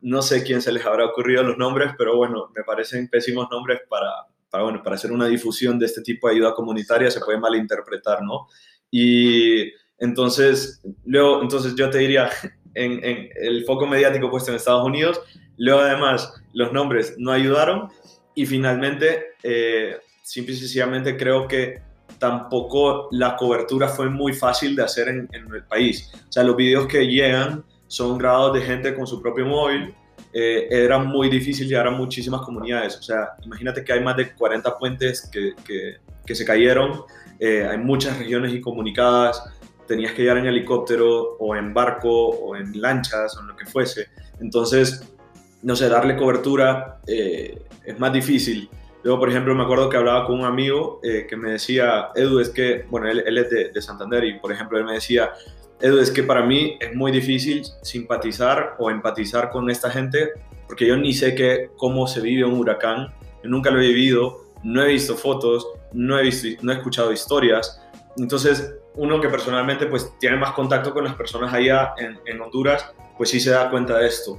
[0.00, 3.80] No sé quién se les habrá ocurrido los nombres, pero bueno, me parecen pésimos nombres
[3.90, 4.08] para,
[4.48, 8.22] para, bueno, para hacer una difusión de este tipo de ayuda comunitaria, se puede malinterpretar,
[8.22, 8.48] ¿no?
[8.90, 12.30] Y entonces, luego, entonces yo te diría,
[12.74, 15.20] en, en el foco mediático puesto en Estados Unidos,
[15.58, 17.90] luego además los nombres no ayudaron
[18.34, 21.80] y finalmente, eh, simple y sencillamente creo que
[22.18, 26.10] tampoco la cobertura fue muy fácil de hacer en, el país.
[26.28, 29.94] O sea, los videos que llegan son grabados de gente con su propio móvil.
[30.34, 32.96] Eh, era muy difícil llegar a muchísimas comunidades.
[32.96, 37.04] O sea, imagínate que hay más de 40 puentes que, que, que se cayeron,
[37.40, 39.42] eh, hay muchas regiones incomunicadas
[39.86, 43.64] tenías que llegar en helicóptero o en barco o en lanchas o en lo que
[43.64, 44.08] fuese.
[44.38, 45.02] Entonces,
[45.62, 48.68] no sé, darle cobertura eh, es más difícil.
[49.02, 52.40] Luego, por ejemplo, me acuerdo que hablaba con un amigo eh, que me decía, Edu,
[52.40, 55.30] es que, bueno, él, él es de, de, Santander y, por ejemplo, él me decía,
[55.80, 60.32] Edu, es que para mí es muy difícil simpatizar o empatizar con esta gente
[60.68, 63.08] porque yo ni sé qué, cómo se vive un huracán,
[63.42, 67.10] yo nunca lo he vivido, no he visto fotos, no he, visto, no he escuchado
[67.10, 67.80] historias.
[68.18, 72.92] Entonces, uno que personalmente pues tiene más contacto con las personas allá en, en Honduras,
[73.16, 74.38] pues sí se da cuenta de esto.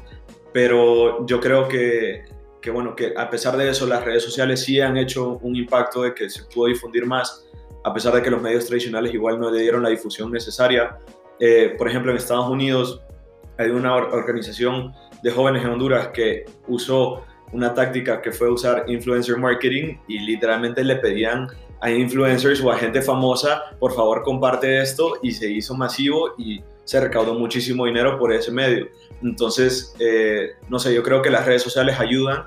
[0.54, 2.26] Pero yo creo que,
[2.62, 6.04] que, bueno, que a pesar de eso, las redes sociales sí han hecho un impacto
[6.04, 7.46] de que se pudo difundir más,
[7.84, 10.98] a pesar de que los medios tradicionales igual no le dieron la difusión necesaria.
[11.40, 13.02] Eh, por ejemplo, en Estados Unidos
[13.58, 19.38] hay una organización de jóvenes en Honduras que usó una táctica que fue usar influencer
[19.38, 21.48] marketing y literalmente le pedían
[21.82, 26.62] a influencers o a gente famosa, por favor comparte esto y se hizo masivo y
[26.90, 28.88] se recaudó muchísimo dinero por ese medio.
[29.22, 32.46] Entonces, eh, no sé, yo creo que las redes sociales ayudan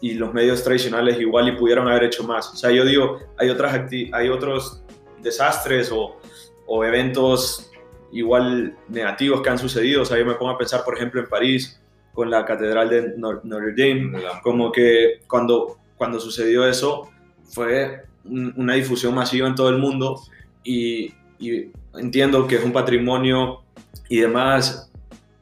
[0.00, 2.52] y los medios tradicionales igual y pudieron haber hecho más.
[2.52, 4.84] O sea, yo digo, hay, otras hay otros
[5.24, 6.20] desastres o,
[6.68, 7.72] o eventos
[8.12, 10.02] igual negativos que han sucedido.
[10.02, 11.82] O sea, yo me pongo a pensar, por ejemplo, en París,
[12.12, 17.10] con la Catedral de Notre Dame, como que cuando, cuando sucedió eso
[17.42, 20.20] fue una difusión masiva en todo el mundo
[20.62, 23.63] y, y entiendo que es un patrimonio
[24.08, 24.90] y demás,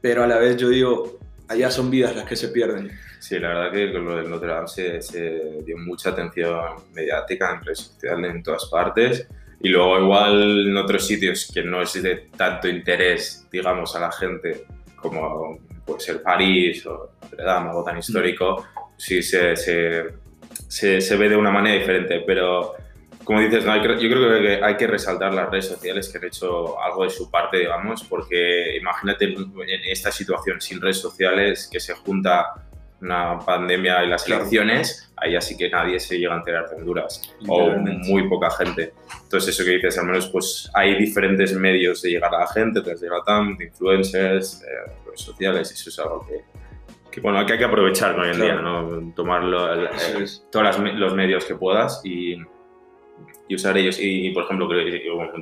[0.00, 2.90] pero a la vez yo digo, allá son vidas las que se pierden.
[3.18, 6.58] Sí, la verdad que lo del Notre Dame se, se, dio mucha atención
[6.92, 9.28] mediática en redes sociales en todas partes
[9.60, 14.10] y luego igual en otros sitios que no es de tanto interés, digamos, a la
[14.10, 14.64] gente
[14.96, 20.04] como puede ser París o Notre Dame, algo tan histórico, sí se, se,
[20.68, 22.74] se, se ve de una manera diferente, pero
[23.24, 26.80] como dices, no, yo creo que hay que resaltar las redes sociales que han hecho
[26.82, 31.94] algo de su parte, digamos, porque imagínate en esta situación sin redes sociales que se
[31.94, 32.54] junta
[33.00, 37.34] una pandemia y las elecciones, ahí así que nadie se llega a enterar de Honduras,
[37.48, 38.92] o muy poca gente.
[39.24, 42.80] Entonces, eso que dices, al menos pues hay diferentes medios de llegar a la gente,
[42.80, 46.44] desde la TAM, de influencers, eh, redes sociales, y eso es algo que,
[47.10, 49.12] que, bueno, que hay que aprovechar hoy en día, ¿no?
[49.16, 52.36] Tomarlo, el, el, todos los medios que puedas y
[53.52, 53.98] y usar ellos.
[54.00, 54.66] Y, por ejemplo,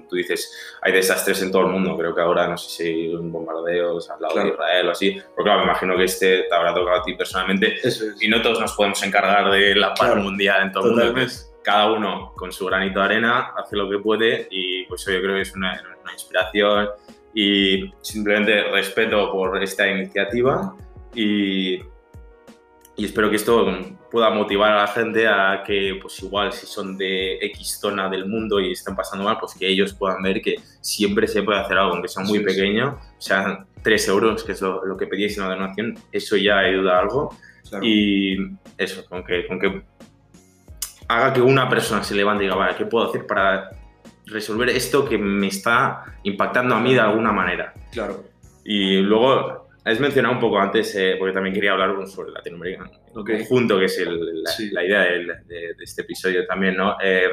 [0.09, 1.96] tú dices, hay desastres en todo el mundo.
[1.96, 4.49] Creo que ahora, no sé si hay bombardeos al lado claro.
[4.49, 5.12] de Israel o así.
[5.35, 7.79] Porque claro, me imagino que este te habrá tocado a ti personalmente.
[7.83, 8.05] Es.
[8.20, 10.23] Y no todos nos podemos encargar de la paz claro.
[10.23, 11.31] mundial en todo el mundo.
[11.62, 15.35] Cada uno con su granito de arena hace lo que puede y pues yo creo
[15.35, 16.88] que es una, una inspiración
[17.35, 20.75] y simplemente respeto por esta iniciativa
[21.14, 21.81] y
[23.01, 23.67] y espero que esto
[24.11, 28.27] pueda motivar a la gente a que, pues igual, si son de X zona del
[28.27, 31.79] mundo y están pasando mal, pues que ellos puedan ver que siempre se puede hacer
[31.79, 33.17] algo, aunque sea muy sí, pequeño, sí.
[33.17, 36.59] o sea, 3 euros, que es lo, lo, que pedíais en la donación, eso ya
[36.59, 37.35] ayuda a algo.
[37.71, 37.87] Claro.
[37.87, 38.37] Y
[38.77, 39.83] eso, con que, con que
[41.09, 43.71] haga que una persona se levante y diga, vale, ¿qué puedo hacer para
[44.27, 47.73] resolver esto que me está impactando a mí de alguna manera?
[47.93, 48.25] Claro.
[48.63, 53.38] Y luego Has mencionado un poco antes, eh, porque también quería hablar sobre Latinoamérica okay.
[53.38, 54.71] conjunto, que es el, la, sí.
[54.71, 56.97] la, idea de, de, de, este episodio también, ¿no?
[57.03, 57.31] Eh,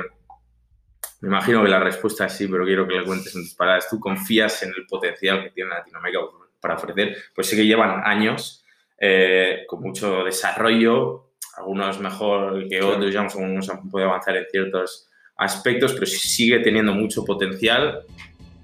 [1.21, 3.89] me imagino que la respuesta es sí, pero quiero que le cuentes en tus palabras.
[3.89, 6.19] ¿Tú confías en el potencial que tiene Latinoamérica
[6.61, 7.17] para ofrecer?
[7.33, 8.63] Pues sí que llevan años
[8.99, 15.09] eh, con mucho desarrollo, algunos mejor que otros, digamos, algunos han podido avanzar en ciertos
[15.37, 18.01] aspectos, pero sigue teniendo mucho potencial,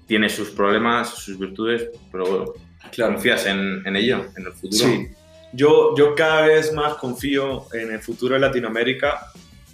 [0.06, 2.52] tiene sus problemas, sus virtudes, pero bueno,
[2.92, 3.14] Claro.
[3.14, 4.86] ¿Confías en, en, ello, en el futuro?
[4.86, 5.08] Sí.
[5.52, 9.30] Yo, yo cada vez más confío en el futuro de Latinoamérica.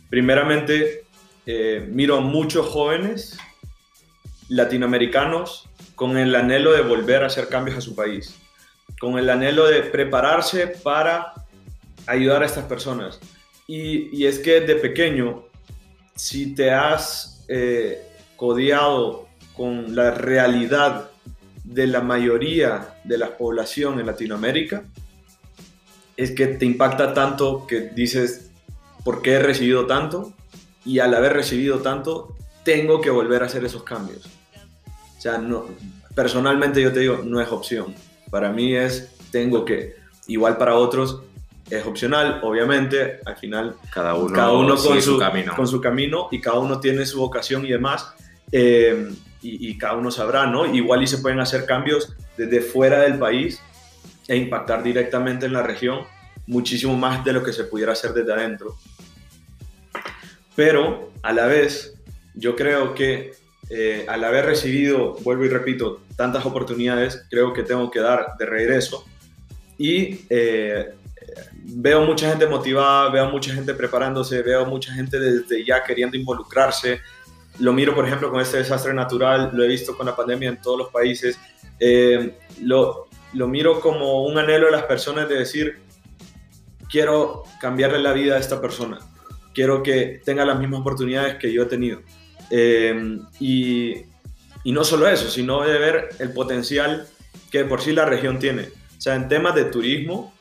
[0.08, 1.04] Primeramente,
[1.46, 3.38] eh, miro a muchos jóvenes
[4.48, 8.36] latinoamericanos con el anhelo de volver a hacer cambios a su país,
[9.00, 11.32] con el anhelo de prepararse para
[12.06, 13.20] ayudar a estas personas.
[13.66, 15.44] Y, y es que de pequeño,
[16.14, 18.02] si te has eh,
[18.36, 21.09] codeado con la realidad
[21.70, 24.82] de la mayoría de la población en Latinoamérica
[26.16, 28.50] es que te impacta tanto que dices,
[29.04, 30.32] ¿por qué he recibido tanto?
[30.84, 34.26] Y al haber recibido tanto, tengo que volver a hacer esos cambios.
[35.16, 35.66] O sea, no,
[36.14, 37.94] personalmente yo te digo, no es opción.
[38.30, 39.94] Para mí es, tengo que.
[40.26, 41.22] Igual para otros
[41.70, 45.54] es opcional, obviamente, al final cada uno, cada uno con, su, su, camino.
[45.54, 48.12] con su camino y cada uno tiene su vocación y demás.
[48.50, 49.08] Eh,
[49.42, 50.66] y, cada uno sabrá, ¿no?
[50.72, 53.60] Igual y se pueden hacer cambios desde fuera del país
[54.28, 56.00] e impactar directamente en la región
[56.46, 58.76] muchísimo más de lo que se pudiera hacer desde adentro.
[60.54, 61.94] Pero a la vez,
[62.34, 63.32] yo creo que
[63.70, 68.46] eh, al haber recibido, vuelvo y repito, tantas oportunidades, creo que tengo que dar de
[68.46, 69.04] regreso.
[69.78, 70.90] Y eh,
[71.52, 77.00] veo mucha gente motivada, veo mucha gente preparándose, veo mucha gente desde ya queriendo involucrarse.
[77.58, 80.62] Lo miro, por ejemplo, con este desastre natural, lo he visto con la pandemia en
[80.62, 81.38] todos los países.
[81.78, 85.78] Eh, lo, lo miro como un anhelo de las personas de decir,
[86.90, 88.98] quiero cambiarle la vida a esta persona,
[89.54, 92.00] quiero que tenga las mismas oportunidades que yo he tenido.
[92.50, 93.94] Eh, y,
[94.64, 97.06] y, no solo eso, sino de ver el potencial
[97.50, 98.62] que por sí la región tiene.
[98.98, 100.34] O sea, en temas de turismo,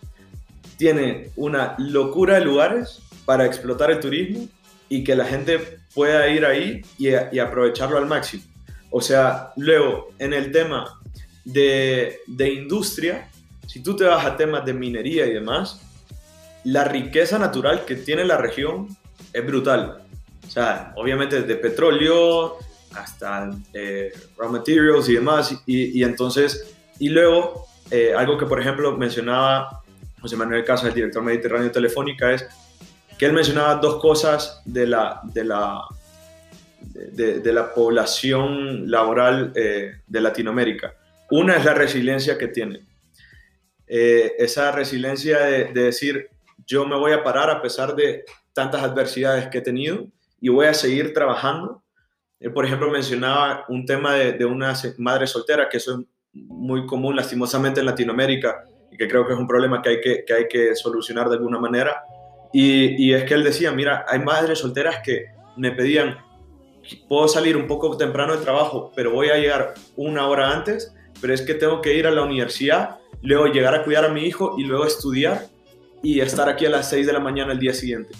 [0.77, 4.47] tiene una locura de lugares para explotar el turismo
[4.87, 8.43] y que la gente pueda ir ahí y, aprovecharlo al máximo.
[8.91, 10.99] O sea, luego, en el tema
[11.45, 13.30] de, de industria,
[13.67, 15.82] si tú te vas a temas de minería y demás,
[16.63, 18.88] la riqueza natural que tiene la región
[19.34, 20.04] es brutal.
[20.47, 22.58] O sea, obviamente desde petróleo
[22.95, 25.56] hasta eh, raw materials y demás.
[25.65, 29.84] Y, entonces, y luego, eh, algo que por ejemplo mencionaba
[30.19, 32.47] José Manuel Casas, el director mediterráneo Telefónica, es
[33.19, 35.82] que él mencionaba dos cosas de la, de la,
[36.82, 40.95] de, de la población laboral eh, de Latinoamérica.
[41.29, 42.79] Una es la resiliencia que tiene.
[43.86, 46.29] Eh, esa resiliencia de, de decir,
[46.65, 50.08] yo me voy a parar a pesar de tantas adversidades que he tenido
[50.39, 51.84] y voy a seguir trabajando.
[52.39, 56.86] Él, por ejemplo, mencionaba un tema de, de, una madre soltera, que eso es muy
[56.86, 60.34] común lastimosamente en Latinoamérica y que creo que es un problema que hay que, que,
[60.34, 62.01] hay que solucionar de alguna manera.
[62.51, 66.17] Y, es que él decía, mira, hay madres solteras que me pedían,
[67.07, 71.33] puedo salir un poco temprano del trabajo, pero voy a llegar una hora antes, pero
[71.33, 74.55] es que tengo que ir a la universidad, luego llegar a cuidar a mi hijo
[74.57, 75.45] y luego estudiar
[76.01, 78.15] y estar aquí a las 6 de la mañana el día siguiente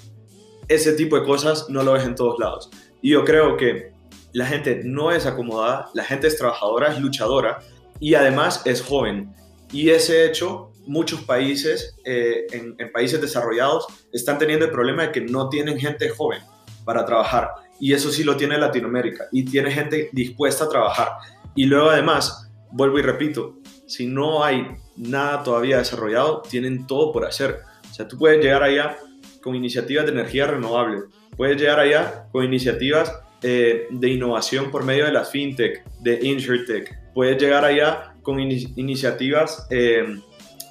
[0.70, 2.70] ese tipo de cosas no lo ves en todos lados.
[3.02, 3.92] Y yo creo que
[4.32, 7.60] la gente no es acomodada, la gente es trabajadora, es luchadora
[8.00, 9.34] y además es joven.
[9.72, 15.12] Y ese hecho, muchos países, eh, en, en, países desarrollados, están teniendo el problema de
[15.12, 16.42] que no tienen gente joven
[16.86, 17.52] para trabajar.
[17.80, 19.26] Y eso sí lo tiene Latinoamérica.
[19.32, 21.10] Y tiene gente dispuesta a trabajar.
[21.56, 27.26] Y luego además, vuelvo y repito, si no hay nada todavía desarrollado, tienen todo por
[27.26, 27.60] hacer.
[27.89, 28.98] O sea, tú puedes llegar allá
[29.42, 31.04] con iniciativas de energía renovable.
[31.36, 33.12] Puedes llegar allá con iniciativas
[33.42, 37.13] eh, de innovación por medio de las fintech, de insurtech.
[37.13, 40.20] Puedes llegar allá con in iniciativas eh,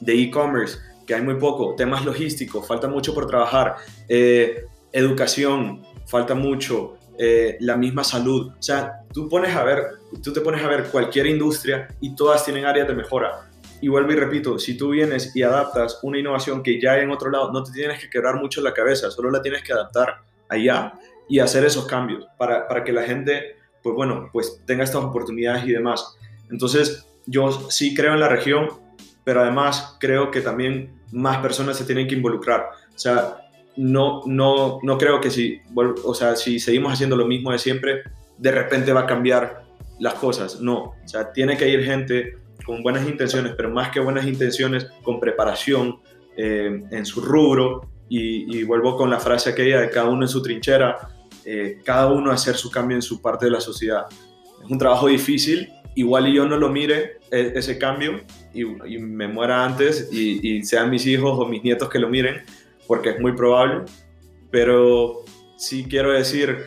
[0.00, 1.74] de e-commerce, que hay muy poco.
[1.74, 3.76] Temas logísticos, falta mucho por trabajar.
[4.08, 6.96] Eh, educación, falta mucho.
[7.18, 8.52] Eh, la misma salud.
[8.56, 9.84] O sea, tú, pones a ver,
[10.22, 13.48] tú te pones a ver cualquier industria y todas tienen áreas de mejora
[13.80, 17.10] y vuelvo y repito, si tú vienes y adaptas una innovación que ya hay en
[17.10, 20.22] otro lado, no te tienes que quebrar mucho la cabeza, solo la tienes que adaptar
[20.48, 20.94] allá
[21.28, 25.64] y hacer esos cambios para, para que la gente, pues bueno, pues tenga estas oportunidades
[25.64, 26.16] y demás.
[26.50, 28.68] Entonces, yo sí creo en la región,
[29.28, 32.70] pero además creo que también más personas se tienen que involucrar.
[32.94, 33.36] O sea,
[33.76, 38.04] no, no, no creo que si, o sea, si seguimos haciendo lo mismo de siempre,
[38.38, 39.64] de repente va a cambiar
[39.98, 40.62] las cosas.
[40.62, 44.86] No, o sea, tiene que ir gente con buenas intenciones, pero más que buenas intenciones,
[45.02, 45.98] con preparación
[46.34, 47.82] eh, en su rubro.
[48.08, 50.96] Y, vuelvo con la frase aquella de cada uno en su trinchera,
[51.44, 54.06] eh, cada uno hacer su cambio en su parte de la sociedad.
[54.64, 55.68] Es un trabajo difícil,
[56.00, 58.20] igual y yo no lo mire e, ese cambio
[58.54, 62.08] y, y me muera antes y, y sean mis hijos o mis nietos que lo
[62.08, 62.42] miren,
[62.86, 63.84] porque es muy probable,
[64.50, 65.24] pero
[65.56, 66.64] sí quiero decir,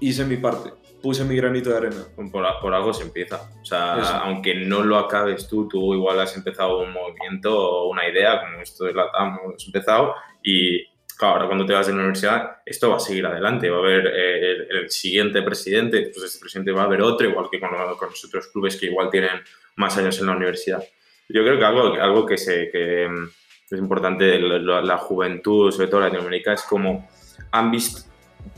[0.00, 0.70] hice mi parte
[1.04, 2.02] puse mi granito de arena.
[2.16, 3.50] Por, por algo se empieza.
[3.60, 4.14] O sea, Eso.
[4.14, 8.62] aunque no lo acabes tú, tú igual has empezado un movimiento o una idea, como
[8.62, 10.82] esto de la has empezado y
[11.16, 13.80] claro, ahora cuando te vas de la universidad, esto va a seguir adelante, va a
[13.80, 17.60] haber eh, el, el, siguiente presidente, pues este presidente va a haber otro, igual que
[17.60, 19.42] con, con, los otros clubes que igual tienen
[19.76, 20.82] más años en la universidad.
[21.28, 26.00] Yo creo que algo, algo que, se, que es importante, la, la juventud, sobre todo
[26.00, 27.08] Latinoamérica, es como
[27.50, 28.02] han visto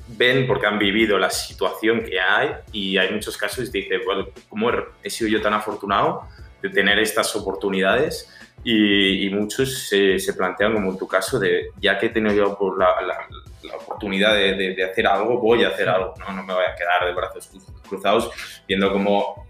[0.09, 4.29] ven porque han vivido la situación que hay y hay muchos casos y dice, bueno,
[4.49, 4.71] ¿cómo
[5.03, 6.29] he sido yo tan afortunado
[6.63, 8.33] de tener estas oportunidades?
[8.65, 12.35] Y, y muchos se, se, plantean, como en tu caso, de ya que he tenido
[12.35, 13.17] yo por la, la,
[13.63, 16.33] la oportunidad de, de, de, hacer algo, voy a hacer algo, ¿no?
[16.33, 17.49] no me voy a quedar de brazos
[17.89, 18.31] cruzados
[18.67, 19.47] viendo cómo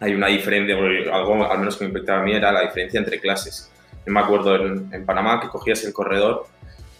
[0.00, 0.74] hay una diferencia,
[1.12, 3.70] algo al menos que me impactaba a mí era la diferencia entre clases.
[4.06, 6.46] Yo me acuerdo en, en Panamá que cogías el corredor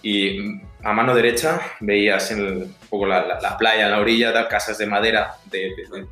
[0.03, 4.01] y a mano derecha veías en el, un poco la, la, la, playa, en la
[4.01, 6.07] orilla, de casas de madera de, de, de,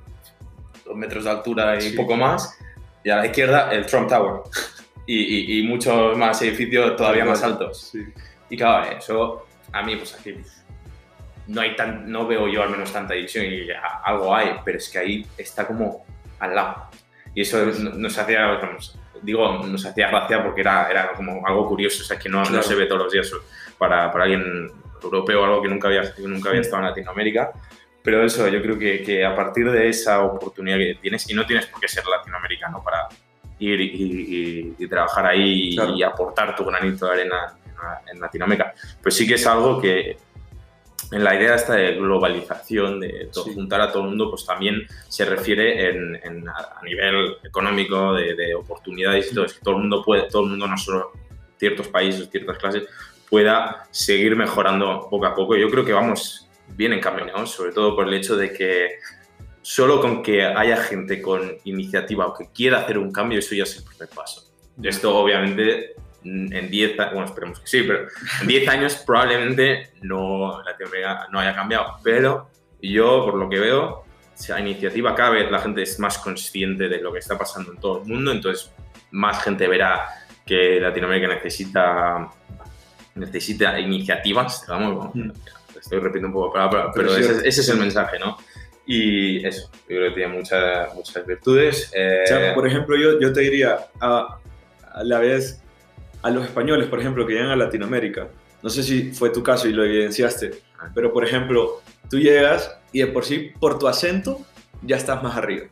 [0.85, 1.97] dos metros de altura y sí.
[1.97, 2.59] poco más,
[3.05, 4.43] y a la izquierda el Trump Tower
[5.09, 7.91] y, y, y muchos más edificios todavía más altos.
[7.93, 8.05] Sí.
[8.51, 10.37] Y claro, eso a mí, pues aquí
[11.47, 13.69] no, hay tan, no veo yo al menos tanta división y
[14.05, 16.05] algo hay, pero es que ahí está como
[16.39, 16.91] al lado.
[17.35, 18.61] Y eso nos hacía,
[19.23, 22.63] digo, nos hacía gracia porque era, era como algo curioso, o sea, que no, no
[22.63, 23.33] se ve todos los días
[23.79, 24.71] para, para, alguien
[25.03, 27.51] europeo o algo que nunca había, nunca había estado en Latinoamérica.
[28.03, 31.47] Pero eso, yo creo que, que, a partir de esa oportunidad que tienes, y no
[31.47, 33.09] tienes por qué ser latinoamericano para
[33.59, 37.55] ir y, y, trabajar ahí y aportar tu granito de arena
[38.13, 40.17] en Latinoamérica, pues sí que es algo que
[41.11, 45.25] en la idea esta de globalización, de juntar a todo el mundo, pues también se
[45.25, 50.29] refiere en, a nivel económico, de, oportunidades y todo, es que todo el mundo puede,
[50.29, 51.13] todo el mundo, no solo
[51.59, 52.85] ciertos países, ciertas clases,
[53.31, 55.57] pueda seguir mejorando poco a poco.
[55.57, 58.99] Yo creo que vamos bien encaminados, sobre todo por el hecho de que
[59.69, 63.65] solo con que haya gente con iniciativa o que quiera hacer un cambio, eso ya
[63.65, 64.51] es el primer paso.
[64.83, 65.95] Esto obviamente
[66.25, 68.09] en 10 bueno, esperemos que sí, pero
[68.41, 71.99] en 10 años probablemente no, Latinoamérica no haya cambiado.
[72.03, 72.49] Pero
[72.81, 74.05] yo, por lo que veo,
[74.35, 77.79] esa iniciativa cada vez la gente es más consciente de lo que está pasando en
[77.79, 78.73] todo el mundo, entonces
[79.11, 80.09] más gente verá
[80.47, 82.27] que Latinoamérica necesita,
[83.17, 85.31] necesita iniciativas, vamos, mm.
[85.79, 88.39] estoy repitiendo un poco, pero, pero, ese, es el mensaje, ¿no?
[88.91, 91.93] Y eso, yo creo que tiene muchas, muchas virtudes.
[91.95, 94.39] Eh, por ejemplo, yo, yo te diría, a,
[94.93, 95.61] a la vez
[96.23, 98.29] a los españoles, por ejemplo, que llegan a Latinoamérica,
[98.63, 100.63] no sé si fue tu caso y lo evidenciaste,
[100.95, 104.41] pero por ejemplo, tú llegas y de por sí, por tu acento,
[104.83, 105.67] ya estás más arriba.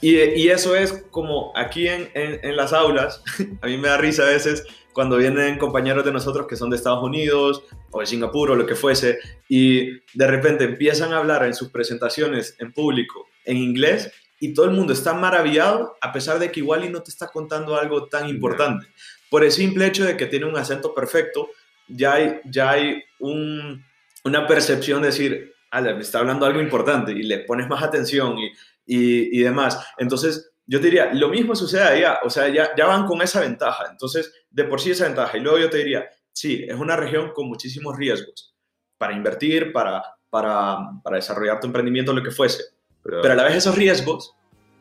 [0.00, 3.22] Y, y eso es como aquí en, en, las aulas,
[3.62, 6.76] a mí me da risa a veces cuando vienen compañeros de nosotros que son de
[6.76, 9.18] Estados Unidos o de Singapur o lo que fuese,
[9.48, 14.66] y de repente empiezan a hablar en sus presentaciones en público en inglés y todo
[14.66, 18.06] el mundo está maravillado a pesar de que igual y no te está contando algo
[18.06, 18.86] tan importante.
[19.30, 21.50] Por el simple hecho de que tiene un acento perfecto,
[21.88, 27.40] ya hay, ya hay una percepción de decir, me está hablando algo importante y le
[27.40, 28.52] pones más atención y,
[28.86, 29.84] y, demás.
[29.98, 33.86] Entonces, yo diría, lo mismo sucede allá, o sea, ya, ya van con esa ventaja.
[33.90, 35.36] Entonces, de por sí esa ventaja.
[35.36, 38.54] Y luego yo te diría, sí, es una región con muchísimos riesgos
[38.98, 42.64] para invertir, para, para, para desarrollar tu emprendimiento, lo que fuese.
[43.02, 44.36] Pero, Pero a la vez esos riesgos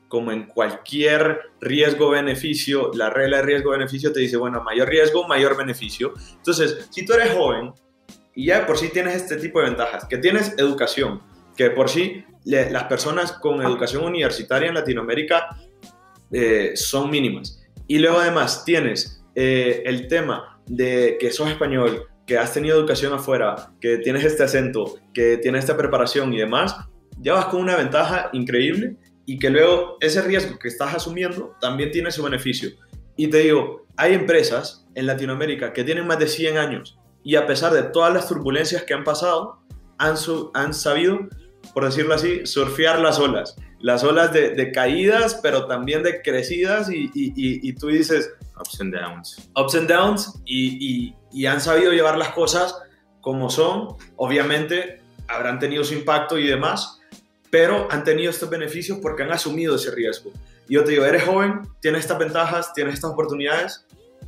[0.07, 6.13] como en cualquier riesgo-beneficio, la regla de riesgo-beneficio te dice, bueno, mayor riesgo, mayor beneficio.
[6.37, 7.73] Entonces, si tú eres joven
[8.33, 11.21] y ya por sí tienes este tipo de ventajas, que tienes educación,
[11.55, 15.57] que por sí las personas con educación universitaria en Latinoamérica
[16.31, 17.63] eh, son mínimas.
[17.87, 23.13] Y luego además tienes eh, el tema de que sos español, que has tenido educación
[23.13, 26.75] afuera, que tienes este acento, que tienes esta preparación y demás,
[27.19, 31.91] ya vas con una ventaja increíble y que luego ese riesgo que estás asumiendo también
[31.91, 32.69] tiene su beneficio.
[33.15, 37.47] Y te digo, hay empresas en Latinoamérica que tienen más de 100 años y a
[37.47, 39.59] pesar de todas las turbulencias que han pasado,
[39.97, 40.15] han,
[40.53, 41.19] han sabido,
[41.75, 43.57] por decirlo así, surfear las olas.
[43.81, 48.31] Las olas de, caídas, pero también de crecidas y, y, y, tú dices...
[48.57, 49.49] Ups and downs.
[49.57, 52.77] Ups and downs y, y han sabido llevar las cosas
[53.19, 53.97] como son.
[54.15, 57.01] Obviamente habrán tenido su impacto y demás,
[57.49, 60.31] pero han tenido estos beneficios porque han asumido ese riesgo.
[60.69, 63.85] Y yo te digo, eres joven, tienes estas ventajas, tienes estas oportunidades,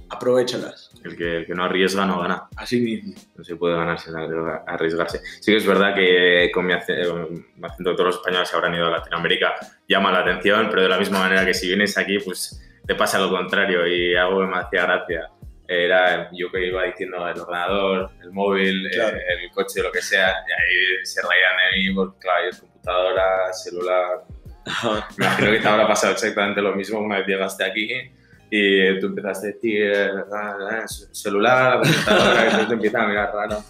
[0.10, 0.92] aprovechalas.
[1.04, 2.48] El que, que no arriesga no gana.
[2.56, 3.14] Así mismo.
[3.36, 5.22] No se puede ganar sin arriesgarse.
[5.42, 9.56] Sí que es verdad que con mi acento, todos los españoles habrán ido a Latinoamérica,
[9.88, 13.20] llama la atención, pero de la misma manera que si vienes aquí, pues te pasa
[13.20, 15.30] lo contrario y algo que me hacía gracia
[15.68, 20.30] era yo que iba diciendo el ordenador, el móvil, eh, el, coche, lo que sea,
[20.48, 24.24] y ahí se rayan ahí, porque claro, computadora, celular.
[25.18, 28.12] Me imagino que te habrá pasado exactamente lo mismo una vez llegaste aquí
[28.50, 29.94] y tú empezaste a decir
[30.34, 33.64] ah, celular, computadora, y te empiezan a mirar raro.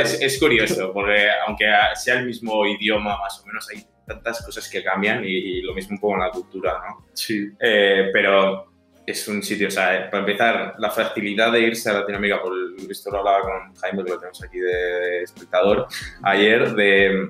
[0.00, 4.68] Es, es, curioso, porque aunque sea el mismo idioma, más o menos hay tantas cosas
[4.68, 7.06] que cambian y, lo mismo un poco en la cultura, ¿no?
[7.12, 7.48] Sí.
[7.60, 8.72] Eh, pero
[9.06, 12.52] es un sitio, o sea, para empezar, la facilidad de irse a Latinoamérica, por
[12.90, 15.86] esto lo hablaba con Jaime, que lo tenemos aquí de, espectador,
[16.22, 17.28] ayer, de,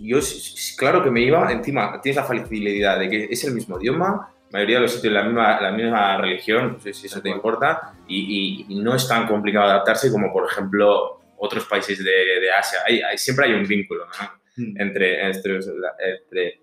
[0.00, 0.18] yo,
[0.76, 4.76] claro que me iba, encima tienes la facilidad de que es el mismo idioma, mayoría
[4.76, 8.66] de los sitios la misma, la misma religión, no sé si eso te importa, y,
[8.68, 12.80] y, no es tan complicado adaptarse como, por ejemplo, otros países de, de Asia.
[12.86, 14.30] Hay, hay, siempre hay un vínculo ¿no?
[14.56, 14.80] Hmm.
[14.80, 16.60] entre, entre, entre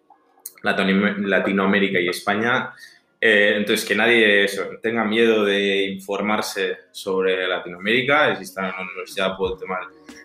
[0.62, 2.74] Latinoamérica y España
[3.22, 4.46] eh, entonces, que nadie
[4.82, 8.36] tenga miedo de informarse sobre Latinoamérica.
[8.38, 9.82] Si está en la universidad, puede tomar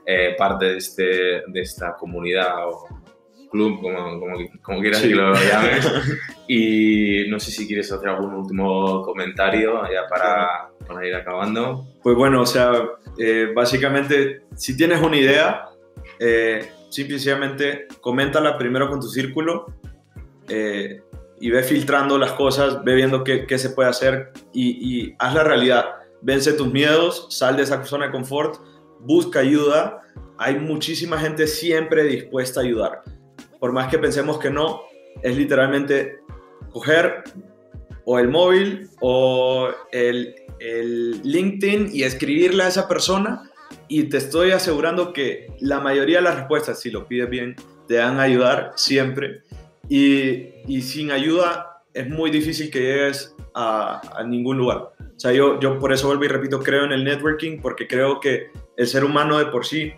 [0.07, 1.03] eh, parte de, este,
[1.47, 2.87] de esta comunidad o
[3.55, 4.21] club, como,
[4.63, 5.87] como, quieras que lo llames.
[6.49, 11.87] y no sé si quieres hacer algún último comentario ya para, para ir acabando.
[12.03, 12.73] Pues bueno, o sea,
[13.17, 15.69] eh, básicamente, si tienes una idea,
[16.19, 19.67] eh, simplemente coméntala primero con tu círculo
[20.49, 21.01] eh,
[21.41, 25.35] y ve filtrando las cosas, ve viendo qué, qué se puede hacer y, y, haz
[25.35, 25.85] la realidad.
[26.23, 28.57] Vence tus miedos, sal de esa zona de confort,
[29.01, 30.01] busca ayuda.
[30.39, 33.03] Hay muchísima gente siempre dispuesta a ayudar.
[33.65, 34.83] Por más que pensemos que no,
[35.23, 36.19] es literalmente
[36.71, 37.25] coger
[38.05, 43.51] o el móvil o el, el LinkedIn y escribirle a esa persona
[43.89, 47.57] y te estoy asegurando que la mayoría de las respuestas, si lo pides bien,
[47.89, 49.41] te van a ayudar siempre.
[49.89, 54.91] Y, y sin ayuda es muy difícil que llegues a, a, ningún lugar.
[55.01, 58.21] O sea, yo, yo por eso vuelvo y repito, creo en el networking, porque creo
[58.21, 59.95] que el ser humano de por sí,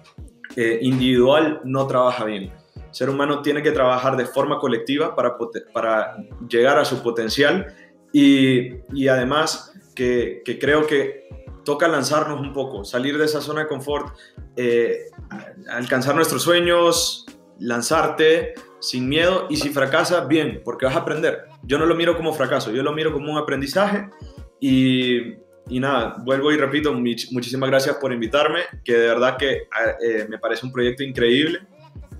[0.55, 2.53] eh, individual, no trabaja bien.
[2.97, 6.17] Ser humano tiene que trabajar de forma colectiva para,
[6.49, 7.67] llegar a su potencial
[8.11, 11.29] y, además que creo que
[11.63, 14.17] toca lanzarnos un poco, salir de esa zona de confort,
[14.57, 15.11] eh,
[15.69, 17.27] alcanzar nuestros sueños,
[17.59, 21.49] lanzarte sin miedo y si fracasas, bien, porque vas a aprender.
[21.65, 24.09] Yo no lo miro como fracaso, yo lo miro como un aprendizaje
[24.59, 25.35] y,
[25.69, 29.69] y nada, vuelvo y repito, muchísimas gracias por invitarme, que de verdad que
[30.01, 31.61] eh, me parece un proyecto increíble.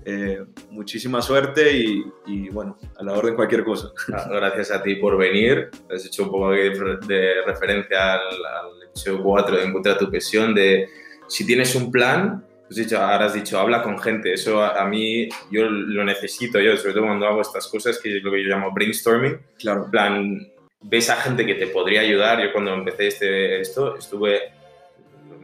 [0.09, 3.91] Eh, muchísima suerte y, y, bueno, a la orden cualquier cosa.
[4.29, 5.69] Gracias a ti por venir.
[5.93, 6.69] Has hecho un poco de,
[7.05, 10.87] de referencia al, al episodio 4 de Encuentra tu pasión, de
[11.27, 14.31] si tienes un plan, has dicho, ahora has dicho, habla con gente.
[14.31, 18.15] Eso a, a, mí, yo lo necesito, yo, sobre todo cuando hago estas cosas, que
[18.15, 19.37] es lo que yo llamo brainstorming.
[19.59, 19.89] Claro.
[19.91, 20.39] Plan,
[20.83, 22.41] ves a gente que te podría ayudar.
[22.41, 24.53] Yo cuando empecé este, esto, estuve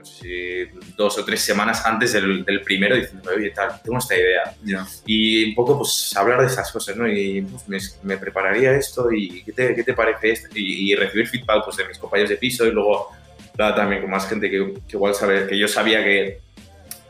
[0.03, 3.97] no sé si dos o tres semanas antes del, del primero diciendo, oye, tal, tengo
[3.97, 4.53] esta idea.
[4.63, 4.85] Yeah.
[5.05, 7.07] Y un poco, pues, hablar de esas cosas, ¿no?
[7.07, 10.47] Y pues, me, me, prepararía esto y ¿qué te, qué te parece esto?
[10.55, 13.09] Y, y, recibir feedback, pues, de mis compañeros de piso y luego
[13.55, 16.39] también con más gente que, que igual sabe, que yo sabía que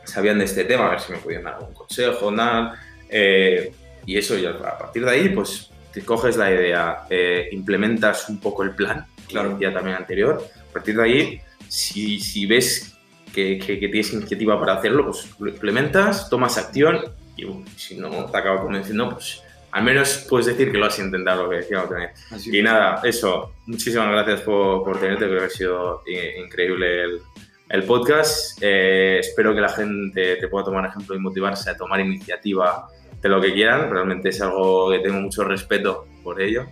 [0.04, 2.80] sabían de este tema, a ver si me podían dar algún consejo, nada.
[3.08, 3.72] Eh,
[4.06, 8.40] y eso, y a partir de ahí, pues, te coges la idea, eh, implementas un
[8.40, 10.44] poco el plan, claro, ya también anterior.
[10.68, 12.98] A partir de ahí, si, si ves
[13.32, 17.04] que, que, que, tienes iniciativa para hacerlo, pues lo implementas, tomas acción
[17.36, 21.44] y si no te acaba convenciendo, pues al menos puedes decir que lo has intentado,
[21.44, 22.10] lo que decíamos también.
[22.30, 26.02] Así y nada, eso, muchísimas gracias por, por tenerte, creo que ha sido
[26.44, 27.20] increíble el,
[27.68, 28.58] el podcast.
[28.60, 32.88] Eh, espero que la gente te pueda tomar ejemplo y motivarse a tomar iniciativa
[33.24, 33.90] de lo que quieran.
[33.90, 36.66] Realmente es algo que tengo mucho respeto por ello.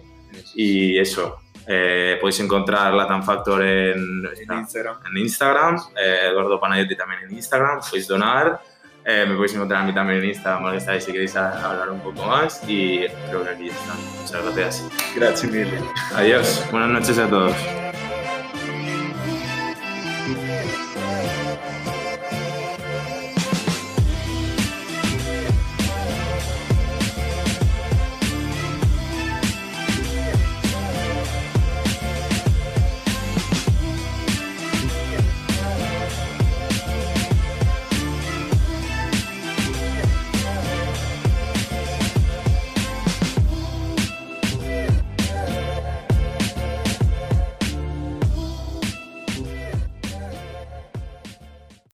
[0.55, 6.97] Y eso, eh, podéis encontrar Latam Factor en, en Instagram, en Instagram eh, Eduardo Panayotti
[6.97, 8.61] también en Instagram, podéis donar,
[9.05, 12.25] eh, me podéis encontrar a mí también en Instagram, estáis si queréis hablar un poco
[12.27, 13.95] más y creo que aquí ya está.
[14.21, 14.91] Muchas gracias.
[15.15, 15.69] Gracias, mil.
[16.15, 17.82] Adiós, buenas noches a todos.